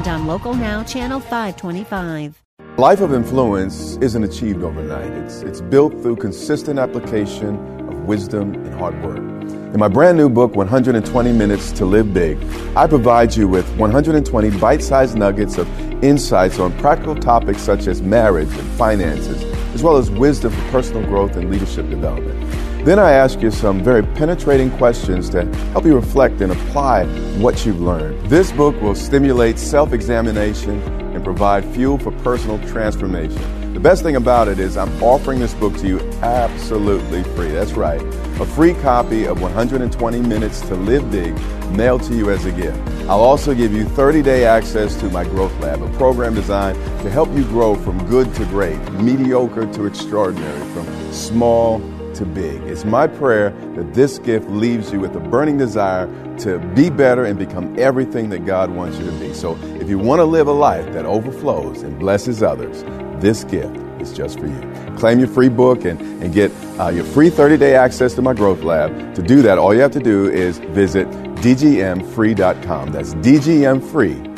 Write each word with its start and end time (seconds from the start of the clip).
and 0.00 0.08
on 0.08 0.26
Local 0.26 0.54
Now, 0.54 0.82
Channel 0.82 1.20
525. 1.20 2.42
Life 2.78 3.00
of 3.00 3.12
influence 3.12 3.96
isn't 3.96 4.24
achieved 4.24 4.62
overnight. 4.62 5.10
It's, 5.12 5.42
it's 5.42 5.60
built 5.60 5.92
through 6.00 6.16
consistent 6.16 6.78
application 6.78 7.56
of 7.88 8.04
wisdom 8.04 8.54
and 8.54 8.74
hard 8.74 9.02
work. 9.02 9.18
In 9.18 9.78
my 9.78 9.88
brand 9.88 10.16
new 10.16 10.28
book, 10.28 10.56
120 10.56 11.32
Minutes 11.32 11.72
to 11.72 11.84
Live 11.84 12.14
Big, 12.14 12.38
I 12.76 12.86
provide 12.86 13.36
you 13.36 13.46
with 13.46 13.68
120 13.76 14.50
bite 14.58 14.82
sized 14.82 15.16
nuggets 15.16 15.58
of 15.58 15.68
insights 16.02 16.58
on 16.58 16.76
practical 16.78 17.14
topics 17.14 17.60
such 17.60 17.86
as 17.86 18.00
marriage 18.00 18.48
and 18.48 18.68
finances, 18.78 19.42
as 19.74 19.82
well 19.82 19.96
as 19.96 20.10
wisdom 20.10 20.52
for 20.52 20.70
personal 20.70 21.02
growth 21.04 21.36
and 21.36 21.50
leadership 21.50 21.88
development. 21.88 22.38
Then 22.84 22.98
I 22.98 23.12
ask 23.12 23.40
you 23.40 23.50
some 23.50 23.82
very 23.82 24.02
penetrating 24.02 24.70
questions 24.78 25.28
to 25.30 25.44
help 25.72 25.84
you 25.84 25.94
reflect 25.94 26.40
and 26.40 26.52
apply 26.52 27.04
what 27.38 27.66
you've 27.66 27.80
learned. 27.80 28.30
This 28.30 28.52
book 28.52 28.80
will 28.80 28.94
stimulate 28.94 29.58
self 29.58 29.92
examination 29.92 30.80
and 31.20 31.24
provide 31.24 31.64
fuel 31.74 31.98
for 31.98 32.12
personal 32.22 32.58
transformation. 32.68 33.74
The 33.74 33.80
best 33.80 34.02
thing 34.02 34.16
about 34.16 34.48
it 34.48 34.58
is 34.58 34.76
I'm 34.76 34.90
offering 35.02 35.38
this 35.38 35.52
book 35.54 35.76
to 35.78 35.86
you 35.86 36.00
absolutely 36.22 37.22
free. 37.34 37.50
That's 37.50 37.72
right. 37.72 38.00
A 38.40 38.46
free 38.46 38.72
copy 38.74 39.26
of 39.26 39.42
120 39.42 40.20
Minutes 40.22 40.60
to 40.62 40.74
Live 40.74 41.10
Big 41.10 41.34
mailed 41.72 42.02
to 42.04 42.16
you 42.16 42.30
as 42.30 42.46
a 42.46 42.52
gift. 42.52 42.78
I'll 43.02 43.20
also 43.20 43.54
give 43.54 43.72
you 43.74 43.84
30 43.84 44.22
day 44.22 44.44
access 44.46 44.98
to 45.00 45.10
my 45.10 45.24
Growth 45.24 45.56
Lab, 45.60 45.82
a 45.82 45.88
program 45.98 46.34
designed 46.34 46.76
to 47.02 47.10
help 47.10 47.28
you 47.34 47.44
grow 47.44 47.74
from 47.74 48.04
good 48.08 48.34
to 48.36 48.44
great, 48.46 48.80
mediocre 48.92 49.70
to 49.74 49.84
extraordinary, 49.84 50.60
from 50.72 51.12
small 51.12 51.80
to 52.14 52.24
big. 52.24 52.62
It's 52.62 52.84
my 52.84 53.06
prayer 53.06 53.50
that 53.74 53.94
this 53.94 54.18
gift 54.18 54.48
leaves 54.48 54.92
you 54.92 55.00
with 55.00 55.14
a 55.16 55.20
burning 55.20 55.58
desire 55.58 56.06
to 56.38 56.58
be 56.74 56.90
better 56.90 57.24
and 57.24 57.38
become 57.38 57.78
everything 57.78 58.30
that 58.30 58.46
God 58.46 58.70
wants 58.70 58.98
you 58.98 59.06
to 59.06 59.12
be. 59.12 59.34
So 59.34 59.56
if 59.80 59.88
you 59.88 59.98
want 59.98 60.20
to 60.20 60.24
live 60.24 60.46
a 60.46 60.52
life 60.52 60.92
that 60.92 61.04
overflows 61.04 61.82
and 61.82 61.98
blesses 61.98 62.42
others, 62.42 62.82
this 63.22 63.44
gift 63.44 63.76
is 64.00 64.12
just 64.12 64.38
for 64.38 64.46
you. 64.46 64.60
Claim 64.96 65.18
your 65.18 65.28
free 65.28 65.48
book 65.48 65.84
and, 65.84 66.00
and 66.22 66.32
get 66.32 66.50
uh, 66.78 66.88
your 66.88 67.04
free 67.04 67.30
30 67.30 67.56
day 67.58 67.74
access 67.74 68.14
to 68.14 68.22
my 68.22 68.32
growth 68.32 68.62
lab. 68.62 69.14
To 69.14 69.22
do 69.22 69.42
that, 69.42 69.58
all 69.58 69.74
you 69.74 69.80
have 69.80 69.92
to 69.92 70.00
do 70.00 70.30
is 70.30 70.58
visit 70.58 71.08
dgmfree.com. 71.10 72.92
That's 72.92 73.14
dgmfree.com. 73.14 74.30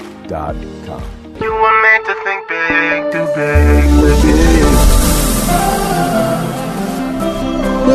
You 1.40 1.52
were 1.52 1.82
meant 1.82 2.06
to 2.06 2.14
think 2.22 2.48
big, 2.48 3.12
do 3.12 3.26
big, 3.34 4.22
big. 4.22 4.41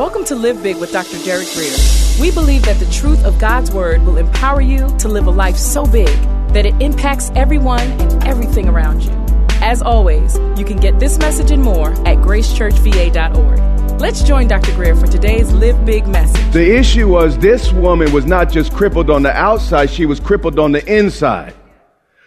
welcome 0.00 0.24
to 0.24 0.34
Live 0.34 0.62
Big 0.62 0.78
with 0.78 0.90
Dr. 0.92 1.22
Derek 1.24 1.46
Grier. 1.52 1.76
We 2.18 2.30
believe 2.30 2.62
that 2.62 2.78
the 2.78 2.90
truth 2.90 3.22
of 3.22 3.38
God's 3.38 3.70
Word 3.70 4.00
will 4.06 4.16
empower 4.16 4.62
you 4.62 4.88
to 4.96 5.08
live 5.08 5.26
a 5.26 5.30
life 5.30 5.58
so 5.58 5.84
big 5.84 6.08
that 6.54 6.64
it 6.64 6.74
impacts 6.80 7.30
everyone 7.34 7.82
and 7.82 8.24
everything 8.24 8.66
around 8.66 9.02
you. 9.02 9.10
As 9.60 9.82
always, 9.82 10.38
you 10.56 10.64
can 10.64 10.78
get 10.78 10.98
this 10.98 11.18
message 11.18 11.50
and 11.50 11.62
more 11.62 11.90
at 12.08 12.16
gracechurchva.org. 12.16 14.00
Let's 14.00 14.22
join 14.22 14.48
Dr. 14.48 14.72
Grier 14.72 14.96
for 14.96 15.06
today's 15.06 15.52
Live 15.52 15.84
Big 15.84 16.06
message. 16.06 16.50
The 16.54 16.78
issue 16.78 17.06
was 17.06 17.36
this 17.36 17.70
woman 17.70 18.10
was 18.10 18.24
not 18.24 18.50
just 18.50 18.72
crippled 18.72 19.10
on 19.10 19.22
the 19.22 19.36
outside, 19.36 19.90
she 19.90 20.06
was 20.06 20.18
crippled 20.18 20.58
on 20.58 20.72
the 20.72 20.82
inside. 20.90 21.54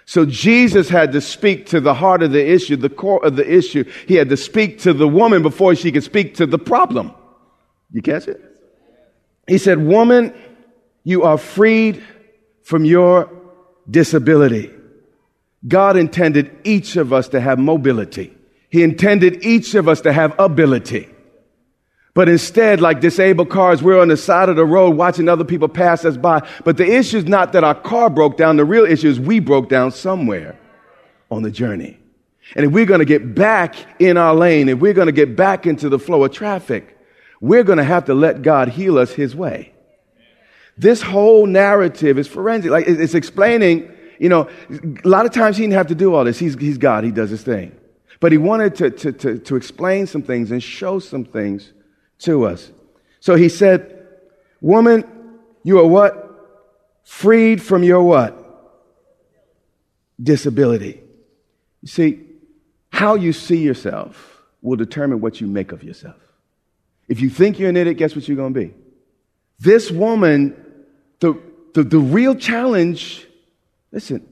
So 0.05 0.27
Jesus 0.27 0.89
had 0.89 1.11
to 1.13 1.21
speak 1.21 1.65
to 1.67 1.79
the 1.81 1.95
heart 1.95 2.21
of 2.21 2.33
the 2.33 2.47
issue, 2.47 2.75
the 2.75 2.89
core 2.89 3.25
of 3.25 3.35
the 3.35 3.51
issue. 3.51 3.83
He 4.07 4.13
had 4.13 4.29
to 4.29 4.37
speak 4.37 4.77
to 4.81 4.93
the 4.93 5.07
woman 5.07 5.41
before 5.41 5.73
she 5.73 5.91
could 5.91 6.03
speak 6.03 6.35
to 6.35 6.45
the 6.45 6.59
problem. 6.59 7.15
You 7.93 8.01
catch 8.01 8.27
it? 8.27 8.41
He 9.47 9.57
said, 9.57 9.77
Woman, 9.77 10.33
you 11.03 11.23
are 11.23 11.37
freed 11.37 12.03
from 12.63 12.83
your 12.83 13.29
disability. 13.89 14.71
God 15.67 15.95
intended 15.95 16.55
each 16.63 16.97
of 16.97 17.13
us 17.13 17.29
to 17.29 17.39
have 17.39 17.59
mobility. 17.59 18.35
He 18.69 18.83
intended 18.83 19.45
each 19.45 19.75
of 19.75 19.87
us 19.87 20.01
to 20.01 20.11
have 20.11 20.37
ability. 20.39 21.09
But 22.15 22.29
instead, 22.29 22.79
like 22.79 22.99
disabled 22.99 23.49
cars, 23.49 23.81
we're 23.81 23.99
on 23.99 24.07
the 24.07 24.17
side 24.17 24.49
of 24.49 24.55
the 24.55 24.65
road 24.65 24.97
watching 24.97 25.29
other 25.29 25.43
people 25.43 25.67
pass 25.67 26.05
us 26.05 26.17
by. 26.17 26.47
But 26.63 26.77
the 26.77 26.85
issue 26.85 27.17
is 27.17 27.25
not 27.25 27.53
that 27.53 27.63
our 27.63 27.75
car 27.75 28.09
broke 28.09 28.37
down. 28.37 28.57
The 28.57 28.65
real 28.65 28.85
issue 28.85 29.09
is 29.09 29.19
we 29.19 29.39
broke 29.39 29.69
down 29.69 29.91
somewhere 29.91 30.59
on 31.31 31.43
the 31.43 31.51
journey. 31.51 31.97
And 32.55 32.65
if 32.65 32.71
we're 32.71 32.85
going 32.85 32.99
to 32.99 33.05
get 33.05 33.33
back 33.33 33.75
in 33.99 34.17
our 34.17 34.35
lane, 34.35 34.69
if 34.69 34.79
we're 34.79 34.93
going 34.93 35.07
to 35.07 35.13
get 35.13 35.35
back 35.35 35.65
into 35.65 35.89
the 35.89 35.97
flow 35.97 36.23
of 36.23 36.31
traffic, 36.31 36.97
we're 37.43 37.65
going 37.65 37.77
to 37.77 37.83
have 37.83 38.05
to 38.05 38.13
let 38.13 38.41
God 38.41 38.69
heal 38.69 38.97
us 38.97 39.11
his 39.11 39.35
way. 39.35 39.73
This 40.77 41.01
whole 41.01 41.45
narrative 41.45 42.17
is 42.17 42.25
forensic. 42.25 42.71
Like 42.71 42.87
it's 42.87 43.15
explaining, 43.15 43.91
you 44.17 44.29
know, 44.29 44.49
a 45.03 45.07
lot 45.07 45.25
of 45.25 45.33
times 45.33 45.57
he 45.57 45.63
didn't 45.63 45.73
have 45.73 45.87
to 45.87 45.95
do 45.95 46.15
all 46.15 46.23
this. 46.23 46.39
He's, 46.39 46.55
he's 46.55 46.77
God. 46.77 47.03
He 47.03 47.11
does 47.11 47.29
his 47.29 47.43
thing. 47.43 47.77
But 48.21 48.31
he 48.31 48.37
wanted 48.37 48.75
to, 48.75 48.91
to, 48.91 49.11
to, 49.11 49.39
to 49.39 49.55
explain 49.57 50.07
some 50.07 50.21
things 50.21 50.51
and 50.51 50.63
show 50.63 50.99
some 50.99 51.25
things 51.25 51.73
to 52.19 52.45
us. 52.45 52.71
So 53.19 53.35
he 53.35 53.49
said, 53.49 54.07
woman, 54.61 55.03
you 55.63 55.79
are 55.79 55.87
what? 55.87 56.21
Freed 57.03 57.61
from 57.61 57.83
your 57.83 58.03
what? 58.03 58.39
Disability. 60.21 61.01
You 61.81 61.89
see, 61.89 62.21
how 62.89 63.15
you 63.15 63.33
see 63.33 63.57
yourself 63.57 64.41
will 64.61 64.77
determine 64.77 65.19
what 65.19 65.41
you 65.41 65.47
make 65.47 65.73
of 65.73 65.83
yourself. 65.83 66.22
If 67.07 67.21
you 67.21 67.29
think 67.29 67.59
you're 67.59 67.69
an 67.69 67.77
idiot, 67.77 67.97
guess 67.97 68.15
what 68.15 68.27
you're 68.27 68.37
going 68.37 68.53
to 68.53 68.59
be? 68.59 68.73
This 69.59 69.91
woman, 69.91 70.55
the, 71.19 71.39
the, 71.73 71.83
the 71.83 71.99
real 71.99 72.35
challenge, 72.35 73.27
listen, 73.91 74.27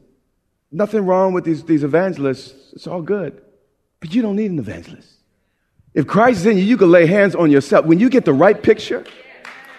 nothing 0.71 1.05
wrong 1.05 1.33
with 1.33 1.43
these, 1.43 1.63
these 1.63 1.83
evangelists. 1.83 2.73
It's 2.73 2.87
all 2.87 3.01
good. 3.01 3.41
But 3.99 4.13
you 4.13 4.21
don't 4.21 4.35
need 4.35 4.51
an 4.51 4.59
evangelist. 4.59 5.09
If 5.93 6.07
Christ 6.07 6.41
is 6.41 6.45
in 6.45 6.57
you, 6.57 6.63
you 6.63 6.77
can 6.77 6.89
lay 6.89 7.05
hands 7.05 7.35
on 7.35 7.51
yourself. 7.51 7.85
When 7.85 7.99
you 7.99 8.09
get 8.09 8.25
the 8.25 8.33
right 8.33 8.61
picture, 8.61 9.05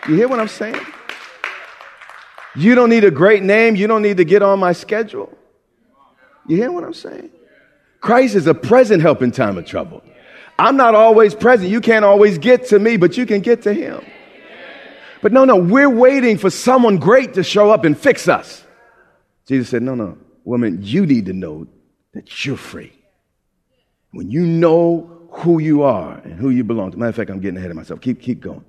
you 0.09 0.15
hear 0.15 0.29
what 0.29 0.41
I'm 0.41 0.49
saying? 0.49 0.81
You 2.55 2.75
don't 2.75 2.91
need 2.91 3.05
a 3.05 3.11
great 3.11 3.43
name. 3.43 3.77
You 3.77 3.87
don't 3.87 4.03
need 4.03 4.19
to 4.19 4.25
get 4.25 4.43
on 4.43 4.59
my 4.59 4.73
schedule. 4.73 5.33
You 6.47 6.57
hear 6.57 6.71
what 6.71 6.85
I'm 6.85 6.93
saying? 6.93 7.31
Christ 8.01 8.35
is 8.35 8.47
a 8.47 8.55
present 8.55 9.01
help 9.01 9.23
in 9.23 9.31
time 9.31 9.57
of 9.57 9.65
trouble. 9.65 10.03
I'm 10.59 10.77
not 10.77 10.95
always 10.95 11.35
present. 11.35 11.71
You 11.71 11.81
can't 11.81 12.05
always 12.05 12.39
get 12.39 12.67
to 12.67 12.79
me, 12.79 12.97
but 12.97 13.17
you 13.17 13.27
can 13.27 13.41
get 13.41 13.63
to 13.63 13.73
him. 13.73 14.05
But 15.21 15.33
no, 15.33 15.45
no, 15.45 15.57
we're 15.57 15.91
waiting 15.91 16.37
for 16.37 16.51
someone 16.51 16.99
great 16.99 17.35
to 17.35 17.45
show 17.45 17.71
up 17.71 17.85
and 17.85 17.97
fix 17.97 18.29
us. 18.29 18.65
Jesus 19.47 19.69
said, 19.69 19.83
No, 19.83 19.95
no, 19.95 20.19
woman, 20.45 20.79
you 20.83 21.07
need 21.07 21.27
to 21.27 21.33
know 21.33 21.67
that 22.13 22.45
you're 22.45 22.57
free. 22.57 22.93
When 24.11 24.31
you 24.31 24.45
know 24.45 25.23
who 25.31 25.59
you 25.59 25.83
are 25.83 26.19
and 26.19 26.35
who 26.35 26.51
you 26.51 26.63
belong 26.63 26.91
to. 26.91 26.99
Matter 26.99 27.09
of 27.09 27.17
fact, 27.17 27.31
I'm 27.31 27.41
getting 27.41 27.57
ahead 27.57 27.71
of 27.71 27.77
myself. 27.77 28.01
Keep, 28.01 28.21
keep 28.21 28.41
going. 28.41 28.65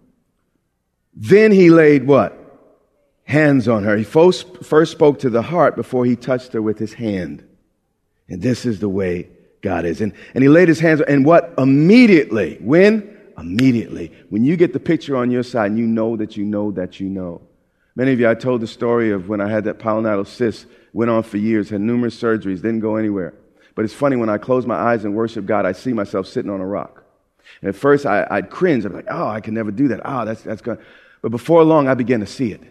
Then 1.14 1.52
he 1.52 1.70
laid 1.70 2.08
what? 2.08 2.40
Hands 3.26 3.68
on 3.68 3.84
her. 3.84 3.98
He 3.98 4.04
first, 4.04 4.64
first 4.64 4.92
spoke 4.92 5.20
to 5.20 5.30
the 5.30 5.42
heart 5.42 5.76
before 5.76 6.06
he 6.06 6.16
touched 6.16 6.54
her 6.54 6.62
with 6.62 6.80
his 6.80 6.94
hand. 6.94 7.44
And 8.30 8.42
this 8.42 8.66
is 8.66 8.80
the 8.80 8.90
way 8.90 9.30
God 9.64 9.86
is. 9.86 10.02
And, 10.02 10.14
and 10.36 10.44
he 10.44 10.50
laid 10.50 10.68
his 10.68 10.80
hands, 10.80 11.02
and 11.02 11.26
what? 11.26 11.54
Immediately. 11.58 12.58
When? 12.62 13.18
Immediately. 13.38 14.12
When 14.30 14.44
you 14.44 14.56
get 14.56 14.74
the 14.74 14.80
picture 14.80 15.16
on 15.18 15.32
your 15.32 15.42
side 15.42 15.72
and 15.72 15.80
you 15.80 15.88
know 15.88 16.16
that 16.18 16.38
you 16.38 16.46
know 16.46 16.72
that 16.72 17.00
you 17.00 17.10
know. 17.10 17.42
Many 17.96 18.12
of 18.12 18.20
you, 18.20 18.30
I 18.30 18.36
told 18.36 18.62
the 18.62 18.68
story 18.68 19.12
of 19.12 19.30
when 19.30 19.40
I 19.42 19.50
had 19.50 19.64
that 19.64 19.80
pilonidal 19.80 20.26
cyst, 20.26 20.68
went 20.92 21.10
on 21.10 21.24
for 21.24 21.38
years, 21.38 21.70
had 21.70 21.82
numerous 21.82 22.20
surgeries, 22.20 22.58
didn't 22.58 22.82
go 22.82 22.98
anywhere. 22.98 23.34
But 23.74 23.86
it's 23.86 23.94
funny 23.94 24.16
when 24.16 24.30
I 24.30 24.38
close 24.38 24.66
my 24.66 24.76
eyes 24.76 25.06
and 25.06 25.16
worship 25.16 25.46
God, 25.46 25.66
I 25.66 25.72
see 25.72 25.94
myself 25.94 26.28
sitting 26.28 26.52
on 26.52 26.60
a 26.60 26.66
rock. 26.66 27.04
And 27.62 27.70
at 27.70 27.76
first, 27.76 28.06
I, 28.06 28.28
would 28.30 28.50
cringe. 28.50 28.86
I'd 28.86 28.90
be 28.90 28.98
like, 28.98 29.08
oh, 29.10 29.28
I 29.28 29.42
can 29.42 29.54
never 29.54 29.72
do 29.72 29.88
that. 29.90 30.02
Oh, 30.04 30.26
that's, 30.26 30.42
that's 30.42 30.62
good. 30.62 30.80
But 31.22 31.30
before 31.30 31.64
long, 31.64 31.88
I 31.88 31.94
began 31.94 32.20
to 32.20 32.26
see 32.26 32.52
it. 32.52 32.62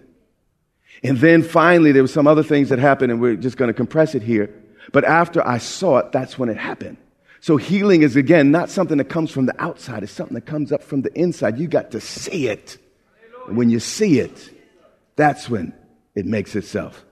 And 1.03 1.19
then 1.19 1.43
finally, 1.43 1.93
there 1.93 2.03
were 2.03 2.09
some 2.09 2.27
other 2.27 2.43
things 2.43 2.69
that 2.69 2.79
happened, 2.79 3.11
and 3.11 3.21
we're 3.21 3.37
just 3.37 3.57
going 3.57 3.69
to 3.69 3.75
compress 3.75 4.15
it 4.15 4.23
here. 4.23 4.55
But 4.91 5.05
after 5.05 5.47
I 5.47 5.59
saw 5.59 5.99
it, 5.99 6.13
that's 6.13 6.39
when 6.39 6.49
it 6.49 6.57
happened. 6.57 6.97
So 7.41 7.57
healing 7.57 8.03
is, 8.03 8.17
again, 8.17 8.51
not 8.51 8.71
something 8.71 8.99
that 8.99 9.09
comes 9.09 9.31
from 9.31 9.47
the 9.47 9.63
outside. 9.63 10.03
It's 10.03 10.13
something 10.13 10.35
that 10.35 10.47
comes 10.47 10.73
up 10.73 10.83
from 10.83 11.03
the 11.03 11.13
inside. 11.19 11.59
You 11.59 11.69
got 11.69 11.93
to 11.93 12.01
see 12.01 12.49
it. 12.49 12.79
And 13.47 13.57
when 13.57 13.71
you 13.71 13.81
see 13.81 14.19
it, 14.21 14.51
that's 15.17 15.49
when 15.49 15.73
it 16.15 16.27
makes 16.27 16.55
itself 16.55 17.05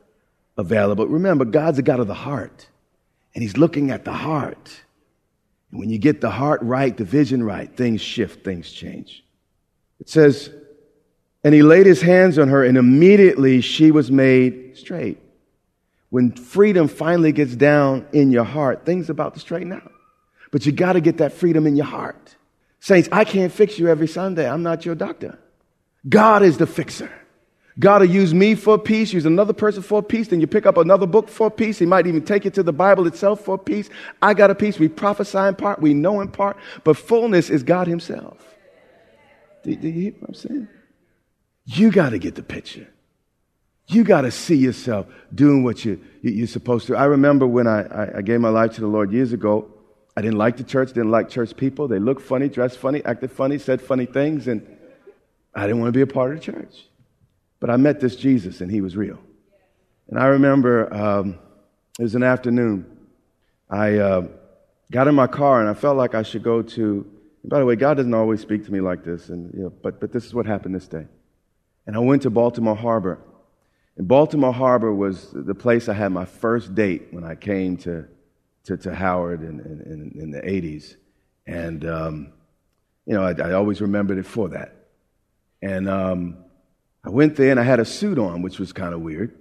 available. 0.57 1.07
Remember, 1.07 1.45
God's 1.45 1.79
a 1.79 1.83
God 1.83 2.01
of 2.01 2.07
the 2.07 2.15
heart, 2.15 2.69
and 3.35 3.43
He's 3.43 3.57
looking 3.57 3.91
at 3.91 4.05
the 4.05 4.13
heart. 4.13 4.81
And 5.71 5.81
when 5.81 5.91
you 5.91 5.99
get 5.99 6.21
the 6.21 6.31
heart 6.31 6.63
right, 6.63 6.97
the 6.97 7.05
vision 7.05 7.43
right, 7.43 7.75
things 7.77 8.01
shift, 8.01 8.45
things 8.45 8.71
change. 8.71 9.25
It 10.01 10.09
says, 10.09 10.51
and 11.43 11.55
he 11.55 11.63
laid 11.63 11.87
his 11.87 12.03
hands 12.03 12.39
on 12.39 12.49
her, 12.49 12.65
and 12.65 12.77
immediately 12.77 13.61
she 13.61 13.91
was 13.91 14.11
made 14.11 14.77
straight. 14.77 15.19
When 16.11 16.33
freedom 16.33 16.89
finally 16.89 17.33
gets 17.33 17.57
down 17.57 18.07
in 18.13 18.31
your 18.31 18.45
heart, 18.45 18.85
things 18.85 19.09
about 19.11 19.35
to 19.35 19.41
straighten 19.41 19.73
out. 19.73 19.93
But 20.51 20.67
you 20.67 20.73
got 20.73 20.95
to 20.95 21.01
get 21.01 21.19
that 21.19 21.33
freedom 21.33 21.67
in 21.67 21.77
your 21.77 21.87
heart. 21.87 22.37
Saints, 22.81 23.09
I 23.13 23.25
can't 23.25 23.53
fix 23.53 23.79
you 23.79 23.89
every 23.89 24.09
Sunday. 24.09 24.49
I'm 24.49 24.63
not 24.63 24.85
your 24.85 24.95
doctor. 24.95 25.39
God 26.09 26.43
is 26.43 26.59
the 26.59 26.67
fixer. 26.67 27.11
God 27.79 28.03
will 28.03 28.11
use 28.11 28.35
me 28.35 28.57
for 28.57 28.75
a 28.75 28.79
piece, 28.79 29.13
use 29.13 29.27
another 29.27 29.53
person 29.53 29.83
for 29.83 30.01
a 30.01 30.03
piece, 30.03 30.29
then 30.29 30.41
you 30.41 30.47
pick 30.47 30.67
up 30.67 30.77
another 30.77 31.07
book 31.07 31.29
for 31.29 31.47
a 31.47 31.51
piece. 31.51 31.79
He 31.79 31.87
might 31.87 32.07
even 32.07 32.23
take 32.23 32.45
you 32.45 32.51
to 32.51 32.63
the 32.63 32.73
Bible 32.73 33.07
itself 33.07 33.43
for 33.43 33.55
a 33.55 33.59
piece. 33.59 33.89
I 34.21 34.35
got 34.35 34.51
a 34.51 34.55
piece. 34.55 34.79
We 34.79 34.89
prophesy 34.89 35.39
in 35.39 35.55
part, 35.55 35.81
we 35.81 35.95
know 35.95 36.21
in 36.21 36.29
part, 36.29 36.57
but 36.85 36.97
fullness 36.97 37.49
is 37.49 37.63
God 37.63 37.87
Himself. 37.87 38.39
Do, 39.63 39.75
do 39.77 39.89
you 39.89 40.03
hear 40.03 40.13
what 40.19 40.31
I'm 40.31 40.35
saying? 40.35 40.69
You 41.65 41.91
got 41.91 42.11
to 42.11 42.19
get 42.19 42.35
the 42.35 42.43
picture. 42.43 42.89
You 43.91 44.05
got 44.05 44.21
to 44.21 44.31
see 44.31 44.55
yourself 44.55 45.07
doing 45.35 45.65
what 45.65 45.85
you, 45.85 46.01
you, 46.23 46.45
are 46.45 46.47
supposed 46.47 46.87
to. 46.87 46.97
I 46.97 47.07
remember 47.07 47.45
when 47.45 47.67
I, 47.67 47.83
I, 47.83 48.19
I 48.19 48.23
gave 48.23 48.41
my 48.41 48.49
life 48.49 48.75
to 48.75 48.81
the 48.81 48.87
Lord 48.87 49.11
years 49.11 49.33
ago, 49.33 49.69
I 50.17 50.23
didn't 50.23 50.39
like 50.39 50.57
the 50.59 50.65
church, 50.65 50.89
didn't 50.89 51.11
like 51.11 51.29
church 51.29 51.57
people. 51.57 51.89
They 51.89 51.99
looked 51.99 52.23
funny, 52.23 52.49
dressed 52.49 52.79
funny, 52.79 53.05
acted 53.05 53.33
funny, 53.33 53.59
said 53.59 53.83
funny 53.83 54.07
things, 54.07 54.47
and 54.47 54.65
I 55.55 55.67
didn't 55.67 55.81
want 55.81 55.89
to 55.89 55.97
be 55.97 56.03
a 56.03 56.07
part 56.07 56.33
of 56.33 56.39
the 56.39 56.45
church. 56.45 56.87
But 57.59 57.69
I 57.69 57.77
met 57.79 57.99
this 57.99 58.15
Jesus, 58.15 58.61
and 58.61 58.71
he 58.71 58.81
was 58.81 58.97
real. 58.97 59.19
And 60.09 60.21
I 60.21 60.27
remember 60.27 60.93
um, 60.95 61.39
it 61.99 62.03
was 62.03 62.15
an 62.15 62.23
afternoon. 62.23 62.87
I 63.69 63.97
uh, 63.97 64.29
got 64.93 65.09
in 65.09 65.17
my 65.17 65.27
car, 65.27 65.61
and 65.61 65.69
I 65.69 65.75
felt 65.75 65.97
like 65.97 66.15
I 66.15 66.23
should 66.23 66.45
go 66.45 66.63
to. 66.63 67.11
by 67.45 67.59
the 67.59 67.65
way, 67.65 67.75
God 67.75 67.97
doesn't 67.97 68.15
always 68.15 68.41
speak 68.41 68.65
to 68.67 68.73
me 68.73 68.81
like 68.81 69.05
this, 69.05 69.31
and 69.31 69.53
you 69.53 69.63
know, 69.65 69.71
but 69.83 70.01
but 70.01 70.13
this 70.13 70.27
is 70.27 70.33
what 70.33 70.47
happened 70.47 70.77
this 70.77 70.87
day. 70.87 71.07
And 71.87 71.97
I 71.97 71.99
went 71.99 72.23
to 72.23 72.31
Baltimore 72.31 72.77
Harbor. 72.77 73.19
And 74.01 74.09
Baltimore 74.09 74.55
Harbor 74.55 74.95
was 74.95 75.29
the 75.31 75.55
place 75.55 75.87
I 75.87 75.93
had 75.93 76.11
my 76.11 76.25
first 76.25 76.75
date 76.75 77.09
when 77.11 77.23
I 77.23 77.35
came 77.35 77.77
to, 77.85 78.09
to, 78.65 78.79
to 78.79 78.95
Howard 78.95 79.43
in, 79.43 79.61
in, 79.61 80.13
in, 80.19 80.31
the 80.31 80.41
80s. 80.41 80.95
And, 81.47 81.85
um, 81.85 82.33
you 83.05 83.13
know, 83.13 83.23
I, 83.23 83.33
I, 83.33 83.53
always 83.53 83.83
remembered 83.83 84.17
it 84.17 84.25
for 84.25 84.49
that. 84.49 84.75
And 85.61 85.87
um, 85.87 86.39
I 87.05 87.11
went 87.11 87.37
there 87.37 87.51
and 87.51 87.61
I 87.61 87.63
had 87.63 87.79
a 87.79 87.85
suit 87.85 88.19
on, 88.19 88.41
which 88.41 88.59
was 88.59 88.73
kind 88.73 88.95
of 88.95 89.03
weird. 89.03 89.39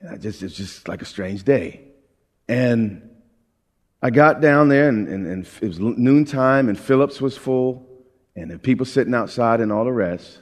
And 0.00 0.10
I 0.10 0.16
just, 0.16 0.44
it's 0.44 0.54
just 0.54 0.86
like 0.86 1.02
a 1.02 1.04
strange 1.04 1.42
day. 1.42 1.80
And 2.46 3.10
I 4.00 4.10
got 4.10 4.40
down 4.40 4.68
there 4.68 4.88
and, 4.88 5.08
and, 5.08 5.26
and 5.26 5.48
it 5.60 5.66
was 5.66 5.80
noontime 5.80 6.68
and 6.68 6.78
Phillips 6.78 7.20
was 7.20 7.36
full 7.36 7.84
and 8.36 8.48
the 8.48 8.60
people 8.60 8.86
sitting 8.86 9.12
outside 9.12 9.60
and 9.60 9.72
all 9.72 9.84
the 9.84 9.90
rest. 9.90 10.38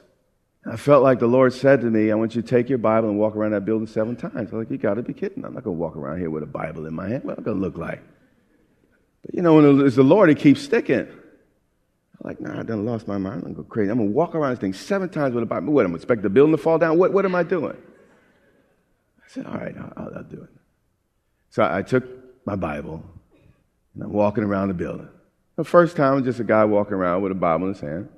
I 0.69 0.75
felt 0.75 1.01
like 1.01 1.19
the 1.19 1.27
Lord 1.27 1.53
said 1.53 1.81
to 1.81 1.89
me, 1.89 2.11
I 2.11 2.15
want 2.15 2.35
you 2.35 2.41
to 2.41 2.47
take 2.47 2.67
your 2.67 2.77
Bible 2.77 3.07
and 3.07 3.17
walk 3.17 3.35
around 3.35 3.51
that 3.51 3.63
building 3.63 3.87
seven 3.87 4.15
times. 4.17 4.35
I 4.35 4.41
was 4.41 4.53
like, 4.53 4.69
you 4.69 4.77
got 4.77 4.95
to 4.95 5.01
be 5.01 5.13
kidding. 5.13 5.45
I'm 5.45 5.53
not 5.53 5.63
going 5.63 5.77
to 5.77 5.81
walk 5.81 5.95
around 5.95 6.19
here 6.19 6.29
with 6.29 6.43
a 6.43 6.47
Bible 6.47 6.85
in 6.85 6.93
my 6.93 7.07
hand. 7.07 7.23
What 7.23 7.37
am 7.37 7.43
I 7.43 7.45
going 7.45 7.57
to 7.57 7.63
look 7.63 7.77
like? 7.77 8.01
But 9.25 9.35
you 9.35 9.41
know, 9.41 9.55
when 9.55 9.85
it's 9.85 9.95
the 9.95 10.03
Lord, 10.03 10.27
He 10.27 10.35
keeps 10.35 10.61
sticking. 10.61 11.07
I'm 11.07 11.07
like, 12.21 12.41
nah, 12.41 12.59
I 12.59 12.63
done 12.63 12.85
lost 12.85 13.07
my 13.07 13.17
mind. 13.17 13.35
I'm 13.35 13.41
going 13.41 13.55
to 13.55 13.61
go 13.61 13.67
crazy. 13.67 13.91
I'm 13.91 13.97
going 13.97 14.09
to 14.09 14.15
walk 14.15 14.35
around 14.35 14.51
this 14.51 14.59
thing 14.59 14.73
seven 14.73 15.07
times 15.07 15.33
with 15.33 15.43
a 15.43 15.47
Bible. 15.47 15.71
What, 15.71 15.85
I'm 15.85 15.91
going 15.91 15.99
to 15.99 16.03
expect 16.03 16.23
the 16.23 16.29
building 16.29 16.55
to 16.55 16.61
fall 16.61 16.77
down? 16.77 16.97
What, 16.97 17.13
what 17.13 17.23
am 17.23 17.35
I 17.35 17.43
doing? 17.43 17.77
I 19.23 19.29
said, 19.29 19.45
all 19.45 19.55
right, 19.57 19.75
I'll, 19.77 20.15
I'll 20.17 20.23
do 20.23 20.41
it. 20.41 20.49
So 21.49 21.63
I, 21.63 21.79
I 21.79 21.81
took 21.81 22.03
my 22.45 22.55
Bible 22.55 23.03
and 23.93 24.03
I'm 24.03 24.11
walking 24.11 24.43
around 24.43 24.67
the 24.67 24.73
building. 24.73 25.07
The 25.55 25.63
first 25.63 25.95
time, 25.95 26.23
just 26.23 26.39
a 26.39 26.43
guy 26.43 26.65
walking 26.65 26.93
around 26.93 27.21
with 27.21 27.31
a 27.31 27.35
Bible 27.35 27.67
in 27.67 27.73
his 27.73 27.81
hand. 27.81 28.09